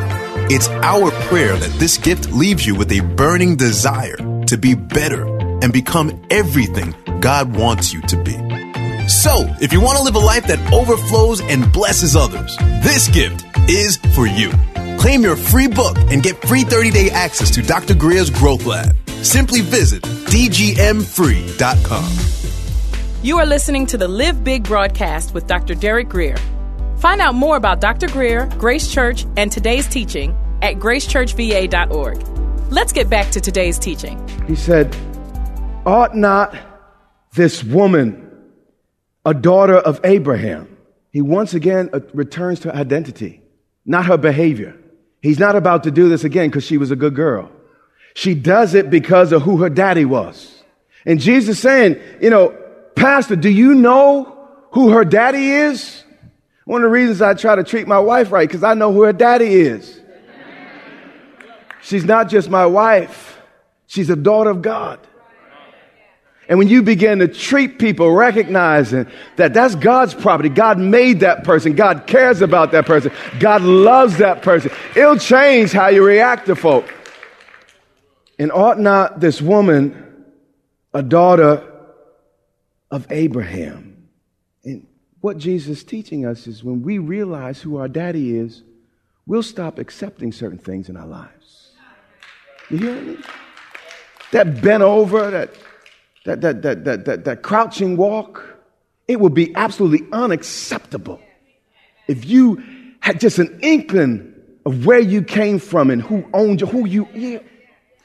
It's 0.53 0.67
our 0.67 1.11
prayer 1.29 1.55
that 1.55 1.79
this 1.79 1.97
gift 1.97 2.33
leaves 2.33 2.67
you 2.67 2.75
with 2.75 2.91
a 2.91 2.99
burning 2.99 3.55
desire 3.55 4.17
to 4.47 4.57
be 4.57 4.73
better 4.73 5.25
and 5.63 5.71
become 5.71 6.21
everything 6.29 6.93
God 7.21 7.55
wants 7.55 7.93
you 7.93 8.01
to 8.01 8.21
be. 8.21 8.33
So, 9.07 9.47
if 9.61 9.71
you 9.71 9.79
want 9.79 9.99
to 9.99 10.03
live 10.03 10.15
a 10.15 10.19
life 10.19 10.47
that 10.47 10.59
overflows 10.73 11.39
and 11.39 11.71
blesses 11.71 12.17
others, 12.17 12.57
this 12.83 13.07
gift 13.07 13.45
is 13.69 13.95
for 14.13 14.27
you. 14.27 14.51
Claim 14.99 15.21
your 15.21 15.37
free 15.37 15.69
book 15.69 15.95
and 16.11 16.21
get 16.21 16.45
free 16.45 16.63
30 16.63 16.91
day 16.91 17.09
access 17.11 17.49
to 17.51 17.61
Dr. 17.61 17.95
Grier's 17.95 18.29
Growth 18.29 18.65
Lab. 18.65 18.93
Simply 19.23 19.61
visit 19.61 20.03
dgmfree.com. 20.03 22.09
You 23.23 23.37
are 23.37 23.45
listening 23.45 23.85
to 23.85 23.97
the 23.97 24.09
Live 24.09 24.43
Big 24.43 24.63
broadcast 24.63 25.33
with 25.33 25.47
Dr. 25.47 25.75
Derek 25.75 26.09
Grier. 26.09 26.35
Find 27.01 27.19
out 27.19 27.33
more 27.33 27.57
about 27.57 27.81
Dr. 27.81 28.07
Grier, 28.09 28.45
Grace 28.59 28.87
Church, 28.87 29.25
and 29.35 29.51
today's 29.51 29.87
teaching 29.87 30.37
at 30.61 30.75
gracechurchva.org. 30.75 32.71
Let's 32.71 32.93
get 32.93 33.09
back 33.09 33.31
to 33.31 33.41
today's 33.41 33.79
teaching. 33.79 34.23
He 34.47 34.55
said, 34.55 34.95
Ought 35.83 36.15
not 36.15 36.55
this 37.33 37.63
woman, 37.63 38.29
a 39.25 39.33
daughter 39.33 39.77
of 39.77 39.99
Abraham, 40.03 40.77
he 41.09 41.23
once 41.23 41.55
again 41.55 41.89
uh, 41.91 42.01
returns 42.13 42.59
to 42.61 42.75
identity, 42.75 43.41
not 43.83 44.05
her 44.05 44.17
behavior. 44.17 44.77
He's 45.23 45.39
not 45.39 45.55
about 45.55 45.85
to 45.85 45.91
do 45.91 46.07
this 46.07 46.23
again 46.23 46.49
because 46.49 46.65
she 46.65 46.77
was 46.77 46.91
a 46.91 46.95
good 46.95 47.15
girl. 47.15 47.51
She 48.13 48.35
does 48.35 48.75
it 48.75 48.91
because 48.91 49.31
of 49.31 49.41
who 49.41 49.57
her 49.57 49.71
daddy 49.71 50.05
was. 50.05 50.63
And 51.07 51.19
Jesus 51.19 51.59
saying, 51.59 51.99
you 52.21 52.29
know, 52.29 52.55
Pastor, 52.95 53.35
do 53.35 53.49
you 53.49 53.73
know 53.73 54.37
who 54.73 54.91
her 54.91 55.03
daddy 55.03 55.49
is? 55.49 56.03
One 56.65 56.83
of 56.83 56.89
the 56.89 56.93
reasons 56.93 57.21
I 57.21 57.33
try 57.33 57.55
to 57.55 57.63
treat 57.63 57.87
my 57.87 57.99
wife 57.99 58.31
right, 58.31 58.47
because 58.47 58.63
I 58.63 58.73
know 58.73 58.93
who 58.93 59.03
her 59.03 59.13
daddy 59.13 59.55
is. 59.55 59.99
She's 61.81 62.05
not 62.05 62.29
just 62.29 62.49
my 62.49 62.65
wife, 62.65 63.39
she's 63.87 64.09
a 64.09 64.15
daughter 64.15 64.51
of 64.51 64.61
God. 64.61 64.99
And 66.47 66.59
when 66.59 66.67
you 66.67 66.81
begin 66.83 67.19
to 67.19 67.29
treat 67.29 67.79
people 67.79 68.11
recognizing 68.11 69.07
that 69.37 69.53
that's 69.53 69.73
God's 69.75 70.13
property, 70.13 70.49
God 70.49 70.77
made 70.77 71.21
that 71.21 71.43
person, 71.43 71.75
God 71.75 72.07
cares 72.07 72.41
about 72.41 72.73
that 72.73 72.85
person, 72.85 73.11
God 73.39 73.61
loves 73.61 74.17
that 74.17 74.41
person, 74.41 74.69
it'll 74.95 75.17
change 75.17 75.71
how 75.71 75.87
you 75.87 76.03
react 76.03 76.47
to 76.47 76.55
folk. 76.55 76.93
And 78.37 78.51
ought 78.51 78.79
not 78.79 79.19
this 79.19 79.41
woman, 79.41 80.25
a 80.93 81.01
daughter 81.01 81.63
of 82.89 83.07
Abraham? 83.09 83.90
What 85.21 85.37
Jesus 85.37 85.77
is 85.77 85.83
teaching 85.83 86.25
us 86.25 86.47
is 86.47 86.63
when 86.63 86.81
we 86.81 86.97
realize 86.97 87.61
who 87.61 87.77
our 87.77 87.87
daddy 87.87 88.37
is, 88.37 88.63
we'll 89.27 89.43
stop 89.43 89.77
accepting 89.77 90.31
certain 90.31 90.57
things 90.57 90.89
in 90.89 90.97
our 90.97 91.05
lives. 91.05 91.71
You 92.69 92.77
hear 92.77 93.01
me? 93.01 93.17
That 94.31 94.61
bent 94.61 94.81
over, 94.81 95.29
that, 95.29 95.53
that, 96.25 96.41
that, 96.41 96.61
that, 96.63 96.85
that, 96.85 97.05
that, 97.05 97.25
that 97.25 97.41
crouching 97.43 97.97
walk, 97.97 98.43
it 99.07 99.19
would 99.19 99.33
be 99.33 99.53
absolutely 99.55 100.07
unacceptable 100.11 101.21
if 102.07 102.25
you 102.25 102.63
had 102.99 103.19
just 103.19 103.39
an 103.39 103.59
inkling 103.61 104.33
of 104.65 104.85
where 104.85 104.99
you 104.99 105.21
came 105.21 105.59
from 105.59 105.89
and 105.89 106.01
who 106.01 106.25
owned 106.33 106.61
you, 106.61 106.67
who 106.67 106.87
you. 106.87 107.41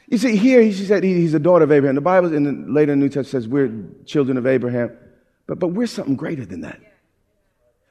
You 0.09 0.19
see, 0.19 0.37
here 0.37 0.63
he 0.63 0.73
said 0.73 1.03
he's 1.03 1.35
a 1.35 1.39
daughter 1.39 1.65
of 1.65 1.73
Abraham. 1.73 1.95
The 1.95 2.01
Bible 2.01 2.35
in 2.35 2.45
the 2.45 2.73
later 2.73 2.95
New 2.95 3.09
Testament 3.09 3.45
says 3.45 3.49
we're 3.49 3.73
children 4.05 4.37
of 4.37 4.47
Abraham, 4.47 4.97
but, 5.47 5.59
but 5.59 5.69
we're 5.69 5.87
something 5.87 6.17
greater 6.17 6.45
than 6.45 6.61
that. 6.63 6.81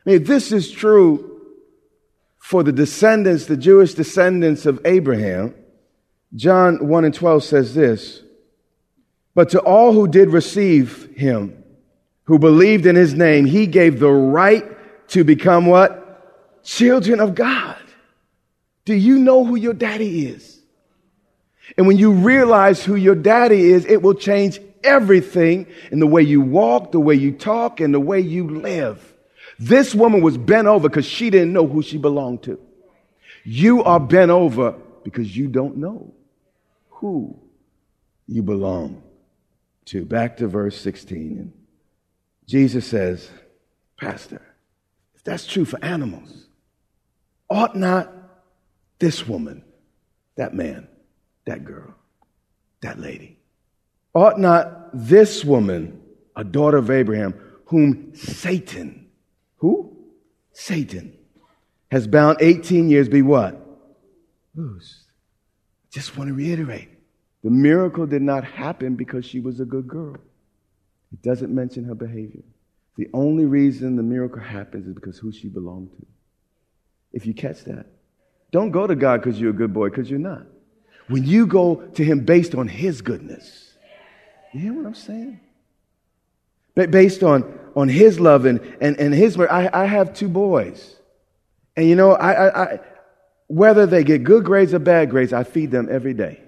I 0.06 0.12
mean, 0.12 0.24
this 0.24 0.52
is 0.52 0.72
true 0.72 1.41
for 2.38 2.62
the 2.62 2.72
descendants, 2.72 3.46
the 3.46 3.58
Jewish 3.58 3.96
descendants 3.96 4.65
of 4.65 4.80
Abraham. 4.86 5.56
John 6.36 6.88
1 6.88 7.06
and 7.06 7.13
12 7.13 7.44
says 7.44 7.74
this 7.74 8.22
But 9.34 9.50
to 9.50 9.60
all 9.62 9.94
who 9.94 10.08
did 10.08 10.30
receive 10.30 11.10
him, 11.15 11.63
who 12.26 12.38
believed 12.38 12.86
in 12.86 12.96
his 12.96 13.13
name, 13.15 13.46
he 13.46 13.65
gave 13.65 14.00
the 14.00 14.12
right 14.12 14.63
to 15.10 15.24
become 15.24 15.65
what? 15.65 16.63
Children 16.63 17.20
of 17.20 17.34
God. 17.34 17.78
Do 18.86 18.94
you 18.94 19.18
know 19.18 19.44
who 19.44 19.56
your 19.56 19.74
daddy 19.74 20.28
is? 20.28 20.60
And 21.78 21.88
when 21.88 21.98
you 21.98 22.12
realize 22.12 22.84
who 22.84 22.96
your 22.96 23.15
daddy 23.15 23.72
is, 23.72 23.86
it 23.86 24.04
will 24.04 24.13
change 24.13 24.60
everything 24.84 25.65
in 25.91 26.00
the 26.00 26.06
way 26.06 26.22
you 26.22 26.41
walk, 26.41 26.91
the 26.91 27.00
way 27.00 27.15
you 27.15 27.32
talk, 27.32 27.80
and 27.80 27.91
the 27.91 28.00
way 28.00 28.20
you 28.20 28.48
live. 28.48 29.14
This 29.58 29.96
woman 29.96 30.22
was 30.22 30.38
bent 30.38 30.68
over 30.68 30.89
because 30.89 31.06
she 31.06 31.30
didn't 31.30 31.54
know 31.54 31.68
who 31.68 31.82
she 31.82 31.98
belonged 31.98 32.44
to. 32.44 32.60
You 33.44 33.84
are 33.84 34.00
bent 34.00 34.32
over 34.32 34.72
because 35.04 35.36
you 35.36 35.48
don't 35.48 35.78
know 35.78 36.13
who 36.89 37.39
you 38.28 38.41
belong 38.41 39.04
to. 39.86 40.04
Back 40.04 40.38
to 40.38 40.48
verse 40.48 40.80
16. 40.80 41.54
Jesus 42.48 42.86
says, 42.86 43.30
Pastor, 44.00 44.41
if 45.15 45.24
that's 45.24 45.46
true 45.46 45.65
for 45.65 45.84
animals, 45.84 46.48
ought 47.50 47.76
not 47.76 48.12
this 49.00 49.28
woman, 49.28 49.63
that 50.36 50.54
man, 50.54 50.88
that 51.46 51.63
girl, 51.63 51.94
that 52.82 53.00
lady, 53.00 53.38
ought 54.13 54.39
not 54.39 54.89
this 54.94 55.46
woman, 55.46 56.02
a 56.36 56.44
daughter 56.44 56.78
of 56.78 56.89
Abraham, 56.89 57.34
whom 57.65 58.15
Satan, 58.15 59.05
who? 59.58 59.98
Satan, 60.54 61.13
has 61.91 62.08
bound 62.08 62.38
18 62.39 62.89
years, 62.89 63.10
be 63.10 63.22
what? 63.22 63.60
Loosed. 64.56 65.04
Just 65.91 66.18
want 66.18 66.30
to 66.30 66.34
reiterate 66.34 66.89
the 67.44 67.52
miracle 67.52 68.08
did 68.08 68.24
not 68.24 68.44
happen 68.44 68.96
because 68.96 69.24
she 69.24 69.39
was 69.39 69.60
a 69.60 69.65
good 69.65 69.88
girl. 69.88 70.18
It 71.13 71.22
doesn't 71.22 71.54
mention 71.54 71.84
her 71.84 71.94
behavior. 71.94 72.41
The 72.98 73.08
only 73.13 73.46
reason 73.46 73.96
the 73.96 74.04
miracle 74.04 74.41
happens 74.41 74.88
is 74.88 74.96
because 74.96 75.20
who 75.20 75.32
she 75.32 75.48
belonged 75.48 75.91
to. 75.91 76.06
If 77.13 77.28
you 77.28 77.36
catch 77.36 77.63
that, 77.65 77.86
don't 78.52 78.72
go 78.72 78.88
to 78.88 78.96
God 78.96 79.22
because 79.22 79.39
you're 79.39 79.52
a 79.52 79.54
good 79.54 79.74
boy, 79.74 79.89
because 79.89 80.10
you're 80.10 80.18
not. 80.18 80.48
When 81.08 81.24
you 81.24 81.46
go 81.46 81.76
to 81.76 82.04
Him 82.04 82.26
based 82.26 82.56
on 82.56 82.68
His 82.68 83.02
goodness, 83.02 83.76
you 84.52 84.62
hear 84.62 84.74
what 84.74 84.88
I'm 84.88 84.96
saying? 84.96 85.39
Based 86.75 87.23
on, 87.23 87.59
on 87.75 87.88
His 87.88 88.19
love 88.19 88.45
and, 88.45 88.59
and, 88.81 88.99
and 88.99 89.13
His 89.13 89.38
mercy. 89.38 89.49
I, 89.49 89.83
I 89.83 89.85
have 89.85 90.13
two 90.13 90.27
boys. 90.27 90.95
And 91.75 91.88
you 91.88 91.95
know, 91.95 92.11
I, 92.13 92.31
I, 92.31 92.63
I, 92.63 92.79
whether 93.47 93.85
they 93.85 94.03
get 94.03 94.23
good 94.23 94.43
grades 94.43 94.73
or 94.73 94.79
bad 94.79 95.09
grades, 95.09 95.33
I 95.33 95.43
feed 95.43 95.71
them 95.71 95.88
every 95.89 96.13
day. 96.13 96.41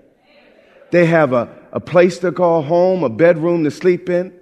They 0.91 1.05
have 1.05 1.33
a, 1.33 1.49
a 1.71 1.79
place 1.79 2.19
to 2.19 2.31
call 2.31 2.61
home, 2.61 3.03
a 3.03 3.09
bedroom 3.09 3.63
to 3.65 3.71
sleep 3.71 4.09
in. 4.09 4.33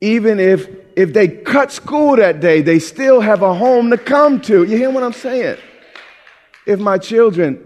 Even 0.00 0.38
if, 0.38 0.68
if 0.96 1.14
they 1.14 1.28
cut 1.28 1.72
school 1.72 2.16
that 2.16 2.40
day, 2.40 2.60
they 2.60 2.78
still 2.78 3.20
have 3.20 3.40
a 3.40 3.54
home 3.54 3.90
to 3.90 3.96
come 3.96 4.40
to. 4.42 4.64
You 4.64 4.76
hear 4.76 4.90
what 4.90 5.02
I'm 5.02 5.14
saying? 5.14 5.56
If 6.66 6.78
my 6.80 6.98
children, 6.98 7.64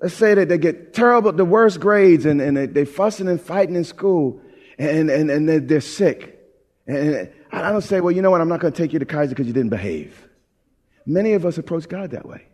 let's 0.00 0.14
say 0.14 0.34
that 0.34 0.48
they 0.48 0.56
get 0.56 0.94
terrible, 0.94 1.32
the 1.32 1.44
worst 1.44 1.80
grades, 1.80 2.24
and, 2.24 2.40
and 2.40 2.56
they, 2.56 2.66
they're 2.66 2.86
fussing 2.86 3.28
and 3.28 3.40
fighting 3.40 3.76
in 3.76 3.84
school, 3.84 4.40
and, 4.78 5.10
and, 5.10 5.30
and 5.30 5.68
they're 5.68 5.80
sick. 5.82 6.33
And 6.86 7.32
I 7.50 7.72
don't 7.72 7.82
say, 7.82 8.00
well, 8.00 8.12
you 8.12 8.22
know 8.22 8.30
what, 8.30 8.40
I'm 8.40 8.48
not 8.48 8.60
going 8.60 8.72
to 8.72 8.76
take 8.76 8.92
you 8.92 8.98
to 8.98 9.06
Kaiser 9.06 9.30
because 9.30 9.46
you 9.46 9.52
didn't 9.52 9.70
behave. 9.70 10.28
Many 11.06 11.32
of 11.32 11.46
us 11.46 11.58
approach 11.58 11.88
God 11.88 12.10
that 12.10 12.26
way. 12.26 12.46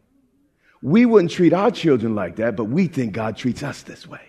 We 0.83 1.05
wouldn't 1.05 1.31
treat 1.31 1.53
our 1.53 1.71
children 1.71 2.15
like 2.15 2.37
that, 2.37 2.57
but 2.57 2.65
we 2.65 2.87
think 2.87 3.13
God 3.13 3.37
treats 3.37 3.63
us 3.63 3.83
this 3.83 4.07
way. 4.07 4.21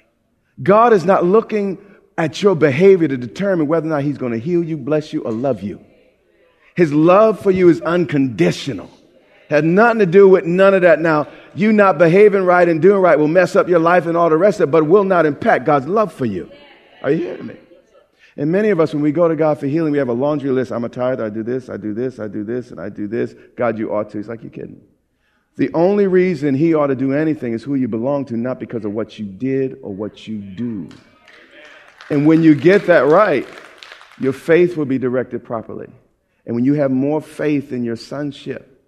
God 0.62 0.94
is 0.94 1.06
not 1.06 1.24
looking 1.24 1.78
at 2.18 2.42
your 2.42 2.56
behavior 2.56 3.08
to 3.08 3.18
determine 3.18 3.68
whether 3.68 3.88
or 3.88 3.90
not 3.90 4.04
He's 4.04 4.18
going 4.18 4.34
to 4.34 4.40
heal 4.40 4.64
you, 4.64 4.78
bless 4.78 5.14
you, 5.14 5.22
or 5.22 5.32
love 5.32 5.62
you. 5.62 5.84
His 6.76 6.94
love 6.94 7.40
for 7.40 7.52
you 7.52 7.70
is 7.70 7.82
unconditional. 7.82 8.90
Had 9.50 9.66
nothing 9.66 10.00
to 10.00 10.06
do 10.06 10.28
with 10.28 10.46
none 10.46 10.74
of 10.74 10.82
that. 10.84 11.00
Now, 11.00 11.28
you 11.56 11.74
not 11.74 11.98
behaving 11.98 12.44
right 12.44 12.68
and 12.68 12.82
doing 12.82 13.02
right 13.02 13.20
will 13.20 13.28
mess 13.28 13.56
up 13.56 13.68
your 13.68 13.80
life 13.80 14.06
and 14.06 14.16
all 14.16 14.30
the 14.30 14.38
rest 14.38 14.60
of 14.60 14.70
it, 14.70 14.72
but 14.72 14.88
will 14.88 15.04
not 15.04 15.26
impact 15.26 15.66
God's 15.66 15.88
love 15.88 16.14
for 16.14 16.26
you. 16.26 16.50
Are 17.02 17.12
you 17.12 17.26
hearing 17.26 17.48
me? 17.48 17.58
And 18.42 18.52
many 18.52 18.72
of 18.72 18.80
us, 18.80 18.92
when 18.92 19.04
we 19.04 19.12
go 19.12 19.28
to 19.28 19.36
God 19.36 19.60
for 19.60 19.68
healing, 19.68 19.92
we 19.92 20.00
have 20.00 20.10
a 20.10 20.14
laundry 20.14 20.50
list. 20.50 20.72
I'm 20.72 20.84
a 20.84 20.90
tired. 20.90 21.22
I 21.22 21.30
do 21.30 21.44
this, 21.44 21.70
I 21.70 21.78
do 21.78 21.94
this, 21.94 22.18
I 22.18 22.28
do 22.28 22.44
this, 22.44 22.72
and 22.72 22.82
I 22.82 22.90
do 22.90 23.08
this. 23.08 23.36
God, 23.56 23.78
you 23.78 23.94
ought 23.94 24.10
to. 24.10 24.18
He's 24.18 24.28
like, 24.28 24.42
you 24.42 24.50
kidding. 24.50 24.82
The 25.58 25.72
only 25.76 26.08
reason 26.08 26.56
he 26.56 26.74
ought 26.74 26.88
to 26.88 26.96
do 26.96 27.14
anything 27.14 27.54
is 27.54 27.62
who 27.62 27.76
you 27.76 27.88
belong 27.88 28.26
to, 28.26 28.38
not 28.38 28.60
because 28.60 28.84
of 28.84 28.94
what 28.94 29.20
you 29.20 29.28
did 29.28 29.78
or 29.84 29.94
what 29.94 30.28
you 30.28 30.40
do. 30.40 30.90
And 32.10 32.26
when 32.26 32.42
you 32.42 32.56
get 32.56 32.88
that 32.88 33.02
right, 33.02 33.48
your 34.20 34.34
faith 34.34 34.76
will 34.76 34.86
be 34.86 34.98
directed 34.98 35.44
properly. 35.44 35.92
And 36.48 36.56
when 36.56 36.66
you 36.66 36.74
have 36.74 36.90
more 36.90 37.22
faith 37.22 37.72
in 37.72 37.84
your 37.84 37.96
sonship, 37.96 38.84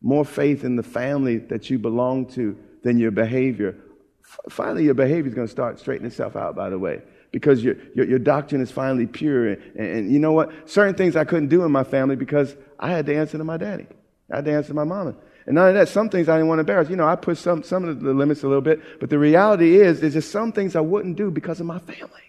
more 0.00 0.24
faith 0.24 0.62
in 0.62 0.76
the 0.76 0.84
family 0.84 1.38
that 1.38 1.70
you 1.70 1.80
belong 1.80 2.26
to 2.34 2.56
than 2.84 3.00
your 3.00 3.10
behavior, 3.10 3.74
finally 4.48 4.84
your 4.84 4.94
behavior 4.94 5.26
is 5.26 5.34
going 5.34 5.48
to 5.48 5.52
start 5.52 5.80
straightening 5.80 6.12
itself 6.12 6.36
out, 6.36 6.54
by 6.54 6.70
the 6.70 6.78
way, 6.78 7.02
because 7.32 7.64
your, 7.64 7.76
your, 7.94 8.06
your 8.06 8.18
doctrine 8.18 8.60
is 8.60 8.70
finally 8.70 9.06
pure. 9.06 9.48
And, 9.48 9.62
and, 9.76 10.12
you 10.12 10.18
know 10.18 10.32
what? 10.32 10.52
Certain 10.68 10.94
things 10.94 11.16
I 11.16 11.24
couldn't 11.24 11.48
do 11.48 11.64
in 11.64 11.72
my 11.72 11.82
family 11.82 12.14
because 12.14 12.54
I 12.78 12.90
had 12.90 13.06
to 13.06 13.16
answer 13.16 13.38
to 13.38 13.44
my 13.44 13.56
daddy. 13.56 13.86
I 14.30 14.36
had 14.36 14.44
to 14.44 14.52
answer 14.52 14.68
to 14.68 14.74
my 14.74 14.84
mama. 14.84 15.14
And 15.46 15.56
none 15.56 15.68
of 15.68 15.74
that, 15.74 15.88
some 15.88 16.08
things 16.08 16.28
I 16.28 16.36
didn't 16.36 16.48
want 16.48 16.58
to 16.58 16.60
embarrass. 16.60 16.88
You 16.88 16.96
know, 16.96 17.08
I 17.08 17.16
push 17.16 17.40
some, 17.40 17.62
some 17.62 17.84
of 17.84 18.00
the 18.00 18.14
limits 18.14 18.44
a 18.44 18.46
little 18.46 18.62
bit, 18.62 19.00
but 19.00 19.10
the 19.10 19.18
reality 19.18 19.80
is, 19.80 20.00
there's 20.00 20.12
just 20.12 20.30
some 20.30 20.52
things 20.52 20.76
I 20.76 20.80
wouldn't 20.80 21.16
do 21.16 21.30
because 21.30 21.58
of 21.58 21.66
my 21.66 21.80
family. 21.80 22.22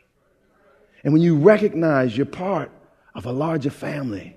And 1.03 1.13
when 1.13 1.21
you 1.21 1.37
recognize 1.37 2.17
you're 2.17 2.25
part 2.25 2.71
of 3.13 3.25
a 3.25 3.31
larger 3.31 3.69
family, 3.69 4.35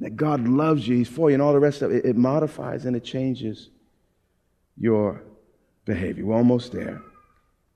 that 0.00 0.16
God 0.16 0.46
loves 0.46 0.86
you, 0.86 0.96
He's 0.96 1.08
for 1.08 1.30
you, 1.30 1.34
and 1.34 1.42
all 1.42 1.52
the 1.52 1.58
rest 1.58 1.82
of 1.82 1.90
it, 1.90 2.04
it 2.04 2.16
modifies 2.16 2.84
and 2.84 2.94
it 2.94 3.04
changes 3.04 3.70
your 4.76 5.22
behavior. 5.84 6.26
We're 6.26 6.36
almost 6.36 6.72
there. 6.72 7.00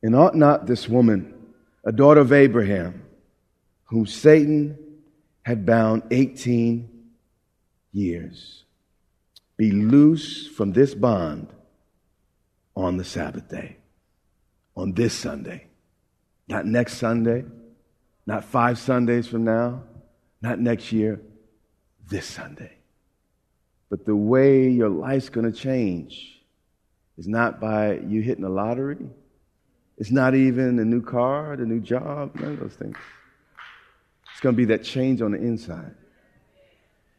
And 0.02 0.14
ought 0.14 0.37
not 0.37 0.66
this 0.66 0.88
woman, 0.88 1.35
a 1.85 1.92
daughter 1.92 2.21
of 2.21 2.33
Abraham, 2.33 3.03
whom 3.85 4.07
Satan 4.07 4.79
had 5.42 5.66
bound 5.66 6.03
18 6.11 6.88
years, 7.92 8.64
be 9.57 9.71
loose 9.71 10.47
from 10.47 10.73
this 10.73 10.95
bond 10.95 11.49
on 12.75 12.97
the 12.97 13.05
Sabbath 13.05 13.49
day, 13.49 13.77
on 14.77 14.92
this 14.92 15.12
Sunday. 15.14 15.66
Not 16.49 16.66
next 16.66 16.95
Sunday, 16.95 17.45
not 18.27 18.45
five 18.45 18.79
Sundays 18.79 19.27
from 19.27 19.45
now, 19.45 19.83
not 20.40 20.59
next 20.59 20.92
year, 20.92 21.21
this 22.09 22.27
Sunday. 22.27 22.73
But 23.90 24.07
the 24.07 24.16
way 24.16 24.68
your 24.68 24.88
life's 24.88 25.29
going 25.29 25.51
to 25.51 25.57
change 25.57 26.40
is 27.18 27.29
not 27.29 27.61
by 27.61 27.99
you 27.99 28.23
hitting 28.23 28.42
the 28.42 28.49
lottery. 28.49 29.07
It's 29.98 30.11
not 30.11 30.35
even 30.35 30.78
a 30.78 30.85
new 30.85 31.02
car, 31.02 31.57
the 31.57 31.66
new 31.66 31.81
job, 31.81 32.35
none 32.37 32.52
of 32.52 32.61
those 32.61 32.74
things. 32.74 32.96
It's 34.33 34.40
going 34.40 34.55
to 34.55 34.57
be 34.57 34.64
that 34.66 34.83
change 34.83 35.22
on 35.22 35.33
the 35.33 35.38
inside. 35.38 35.94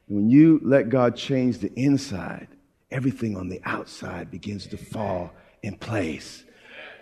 When 0.08 0.30
you 0.30 0.60
let 0.64 0.90
God 0.90 1.16
change 1.16 1.60
the 1.60 1.72
inside, 1.76 2.48
everything 2.92 3.38
on 3.38 3.50
the 3.50 3.62
outside 3.64 4.30
begins 4.30 4.68
to 4.68 4.78
fall 4.78 5.32
in 5.62 5.78
place. 5.78 6.44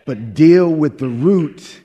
But 0.06 0.34
deal 0.34 0.70
with 0.70 1.00
the 1.00 1.10
root 1.10 1.82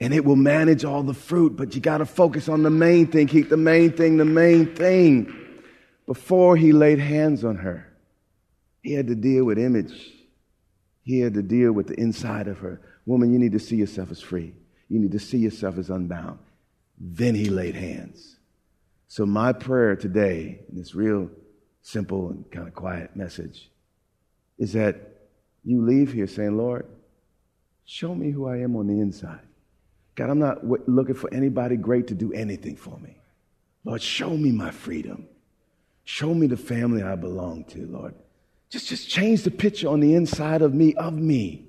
and 0.00 0.14
it 0.14 0.24
will 0.24 0.36
manage 0.36 0.84
all 0.84 1.02
the 1.02 1.14
fruit. 1.14 1.56
But 1.56 1.74
you 1.74 1.80
got 1.80 1.98
to 1.98 2.06
focus 2.06 2.48
on 2.48 2.62
the 2.62 2.70
main 2.70 3.06
thing. 3.08 3.26
Keep 3.26 3.48
the 3.48 3.56
main 3.56 3.92
thing 3.92 4.16
the 4.16 4.24
main 4.24 4.74
thing. 4.74 5.34
Before 6.06 6.56
he 6.56 6.72
laid 6.72 6.98
hands 6.98 7.44
on 7.44 7.56
her, 7.56 7.86
he 8.82 8.92
had 8.92 9.08
to 9.08 9.14
deal 9.14 9.44
with 9.44 9.58
image. 9.58 10.12
He 11.02 11.20
had 11.20 11.34
to 11.34 11.42
deal 11.42 11.72
with 11.72 11.88
the 11.88 12.00
inside 12.00 12.48
of 12.48 12.58
her. 12.58 12.80
Woman, 13.08 13.32
you 13.32 13.38
need 13.38 13.52
to 13.52 13.58
see 13.58 13.76
yourself 13.76 14.10
as 14.10 14.20
free. 14.20 14.52
You 14.90 14.98
need 14.98 15.12
to 15.12 15.18
see 15.18 15.38
yourself 15.38 15.78
as 15.78 15.88
unbound. 15.88 16.38
Then 17.00 17.34
he 17.34 17.48
laid 17.48 17.74
hands. 17.74 18.36
So, 19.06 19.24
my 19.24 19.54
prayer 19.54 19.96
today, 19.96 20.60
in 20.68 20.76
this 20.76 20.94
real 20.94 21.30
simple 21.80 22.28
and 22.28 22.50
kind 22.50 22.68
of 22.68 22.74
quiet 22.74 23.16
message, 23.16 23.70
is 24.58 24.74
that 24.74 24.96
you 25.64 25.86
leave 25.86 26.12
here 26.12 26.26
saying, 26.26 26.58
Lord, 26.58 26.84
show 27.86 28.14
me 28.14 28.30
who 28.30 28.46
I 28.46 28.58
am 28.58 28.76
on 28.76 28.88
the 28.88 29.00
inside. 29.00 29.40
God, 30.14 30.28
I'm 30.28 30.38
not 30.38 30.60
w- 30.60 30.84
looking 30.86 31.14
for 31.14 31.32
anybody 31.32 31.76
great 31.76 32.08
to 32.08 32.14
do 32.14 32.30
anything 32.34 32.76
for 32.76 32.98
me. 32.98 33.16
Lord, 33.86 34.02
show 34.02 34.36
me 34.36 34.52
my 34.52 34.70
freedom. 34.70 35.26
Show 36.04 36.34
me 36.34 36.46
the 36.46 36.58
family 36.58 37.02
I 37.02 37.14
belong 37.14 37.64
to, 37.70 37.86
Lord. 37.86 38.14
Just, 38.68 38.88
just 38.88 39.08
change 39.08 39.44
the 39.44 39.50
picture 39.50 39.88
on 39.88 40.00
the 40.00 40.14
inside 40.14 40.60
of 40.60 40.74
me, 40.74 40.94
of 40.96 41.14
me. 41.14 41.67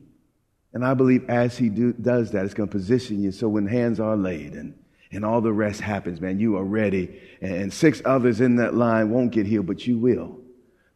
And 0.74 0.86
I 0.86 0.94
believe 0.94 1.30
as 1.30 1.58
He 1.58 1.70
do, 1.70 1.94
does 1.94 2.32
that, 2.32 2.46
it's 2.46 2.54
going 2.54 2.70
to 2.70 2.72
position 2.72 3.22
you 3.22 3.32
so 3.32 3.48
when 3.48 3.68
hands 3.68 4.00
are 4.00 4.16
laid 4.16 4.54
and 4.54 4.74
and 5.12 5.26
all 5.26 5.42
the 5.42 5.52
rest 5.52 5.82
happens, 5.82 6.22
man. 6.22 6.40
You 6.40 6.58
are 6.58 6.64
ready. 6.64 7.20
And 7.42 7.74
six 7.74 8.02
others 8.06 8.42
in 8.42 8.58
that 8.58 8.76
line 8.76 9.10
won't 9.10 9.32
get 9.32 9.48
healed, 9.48 9.66
but 9.66 9.88
you 9.88 9.98
will. 9.98 10.38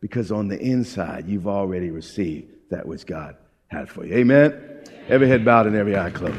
Because 0.01 0.31
on 0.31 0.47
the 0.47 0.59
inside, 0.59 1.27
you've 1.27 1.47
already 1.47 1.89
received 1.89 2.51
that 2.69 2.85
which 2.85 3.05
God 3.05 3.37
had 3.67 3.89
for 3.89 4.05
you. 4.05 4.13
Amen? 4.15 4.83
Every 5.07 5.27
head 5.27 5.43
bowed 5.43 5.65
and 5.65 5.75
every 5.75 5.97
eye 5.97 6.11
closed. 6.11 6.37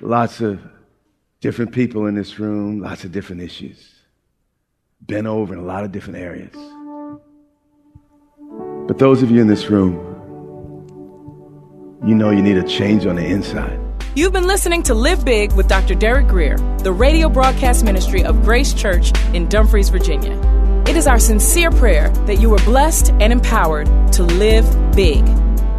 Lots 0.00 0.40
of 0.40 0.60
different 1.40 1.72
people 1.72 2.06
in 2.06 2.14
this 2.14 2.38
room, 2.38 2.80
lots 2.80 3.04
of 3.04 3.10
different 3.10 3.42
issues. 3.42 3.92
Bent 5.00 5.26
over 5.26 5.54
in 5.54 5.60
a 5.60 5.64
lot 5.64 5.84
of 5.84 5.90
different 5.90 6.20
areas. 6.20 6.54
But 8.86 8.98
those 8.98 9.22
of 9.22 9.30
you 9.30 9.40
in 9.40 9.48
this 9.48 9.68
room, 9.68 10.05
you 12.06 12.14
know 12.14 12.30
you 12.30 12.40
need 12.40 12.56
a 12.56 12.62
change 12.62 13.04
on 13.04 13.16
the 13.16 13.26
inside. 13.26 13.80
You've 14.14 14.32
been 14.32 14.46
listening 14.46 14.84
to 14.84 14.94
Live 14.94 15.24
Big 15.24 15.50
with 15.52 15.66
Dr. 15.66 15.96
Derek 15.96 16.28
Grier, 16.28 16.56
the 16.78 16.92
radio 16.92 17.28
broadcast 17.28 17.84
ministry 17.84 18.22
of 18.24 18.44
Grace 18.44 18.72
Church 18.72 19.10
in 19.34 19.48
Dumfries, 19.48 19.88
Virginia. 19.88 20.40
It 20.86 20.94
is 20.96 21.08
our 21.08 21.18
sincere 21.18 21.72
prayer 21.72 22.10
that 22.26 22.36
you 22.36 22.54
are 22.54 22.64
blessed 22.64 23.10
and 23.20 23.32
empowered 23.32 23.88
to 24.12 24.22
live 24.22 24.64
big. 24.94 25.26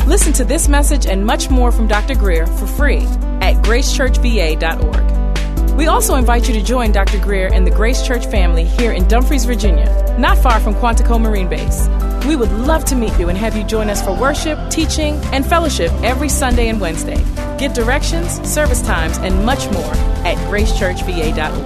Listen 0.05 0.33
to 0.33 0.43
this 0.43 0.67
message 0.67 1.05
and 1.05 1.25
much 1.25 1.49
more 1.49 1.71
from 1.71 1.87
Dr. 1.87 2.13
Grier 2.13 2.45
for 2.45 2.67
free 2.67 3.03
at 3.41 3.63
gracechurchva.org. 3.63 5.77
We 5.77 5.87
also 5.87 6.15
invite 6.15 6.49
you 6.49 6.53
to 6.55 6.61
join 6.61 6.91
Dr. 6.91 7.19
Grier 7.19 7.47
and 7.53 7.65
the 7.65 7.71
Grace 7.71 8.05
Church 8.05 8.25
family 8.25 8.65
here 8.65 8.91
in 8.91 9.07
Dumfries, 9.07 9.45
Virginia, 9.45 10.17
not 10.19 10.37
far 10.39 10.59
from 10.59 10.75
Quantico 10.75 11.21
Marine 11.21 11.47
Base. 11.47 11.87
We 12.25 12.35
would 12.35 12.51
love 12.51 12.85
to 12.85 12.95
meet 12.95 13.17
you 13.19 13.29
and 13.29 13.37
have 13.37 13.55
you 13.55 13.63
join 13.63 13.89
us 13.89 14.01
for 14.03 14.15
worship, 14.15 14.57
teaching, 14.69 15.15
and 15.33 15.45
fellowship 15.45 15.91
every 16.03 16.29
Sunday 16.29 16.69
and 16.69 16.79
Wednesday. 16.79 17.23
Get 17.57 17.73
directions, 17.73 18.41
service 18.47 18.81
times, 18.81 19.17
and 19.17 19.45
much 19.45 19.69
more 19.71 19.93
at 20.25 20.37
gracechurchva.org. 20.49 21.65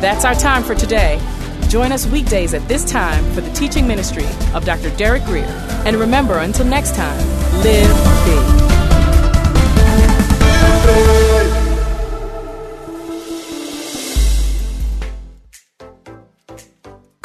That's 0.00 0.24
our 0.24 0.34
time 0.34 0.62
for 0.62 0.74
today. 0.74 1.20
Join 1.68 1.92
us 1.92 2.06
weekdays 2.06 2.54
at 2.54 2.66
this 2.66 2.84
time 2.84 3.24
for 3.34 3.40
the 3.40 3.52
teaching 3.52 3.86
ministry 3.86 4.26
of 4.54 4.64
Dr. 4.64 4.90
Derek 4.96 5.24
Grier. 5.24 5.44
And 5.84 5.96
remember, 5.96 6.38
until 6.38 6.66
next 6.66 6.94
time, 6.94 7.18
live 7.62 8.58
big. 8.58 8.67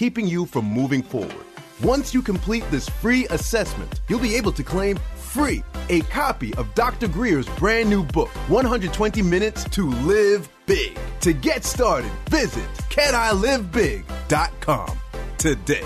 keeping 0.00 0.26
you 0.26 0.46
from 0.46 0.64
moving 0.64 1.02
forward. 1.02 1.44
Once 1.82 2.14
you 2.14 2.22
complete 2.22 2.64
this 2.70 2.88
free 2.88 3.26
assessment, 3.28 4.00
you'll 4.08 4.18
be 4.18 4.34
able 4.34 4.50
to 4.50 4.64
claim 4.64 4.96
free 5.14 5.62
a 5.90 6.00
copy 6.08 6.54
of 6.54 6.74
Dr. 6.74 7.06
Grier's 7.06 7.46
brand 7.58 7.90
new 7.90 8.02
book, 8.02 8.30
120 8.48 9.20
Minutes 9.20 9.64
to 9.64 9.90
Live 9.90 10.48
Big. 10.64 10.98
To 11.20 11.34
get 11.34 11.64
started, 11.64 12.10
visit 12.30 12.64
canilivebig.com 12.88 14.98
today. 15.36 15.84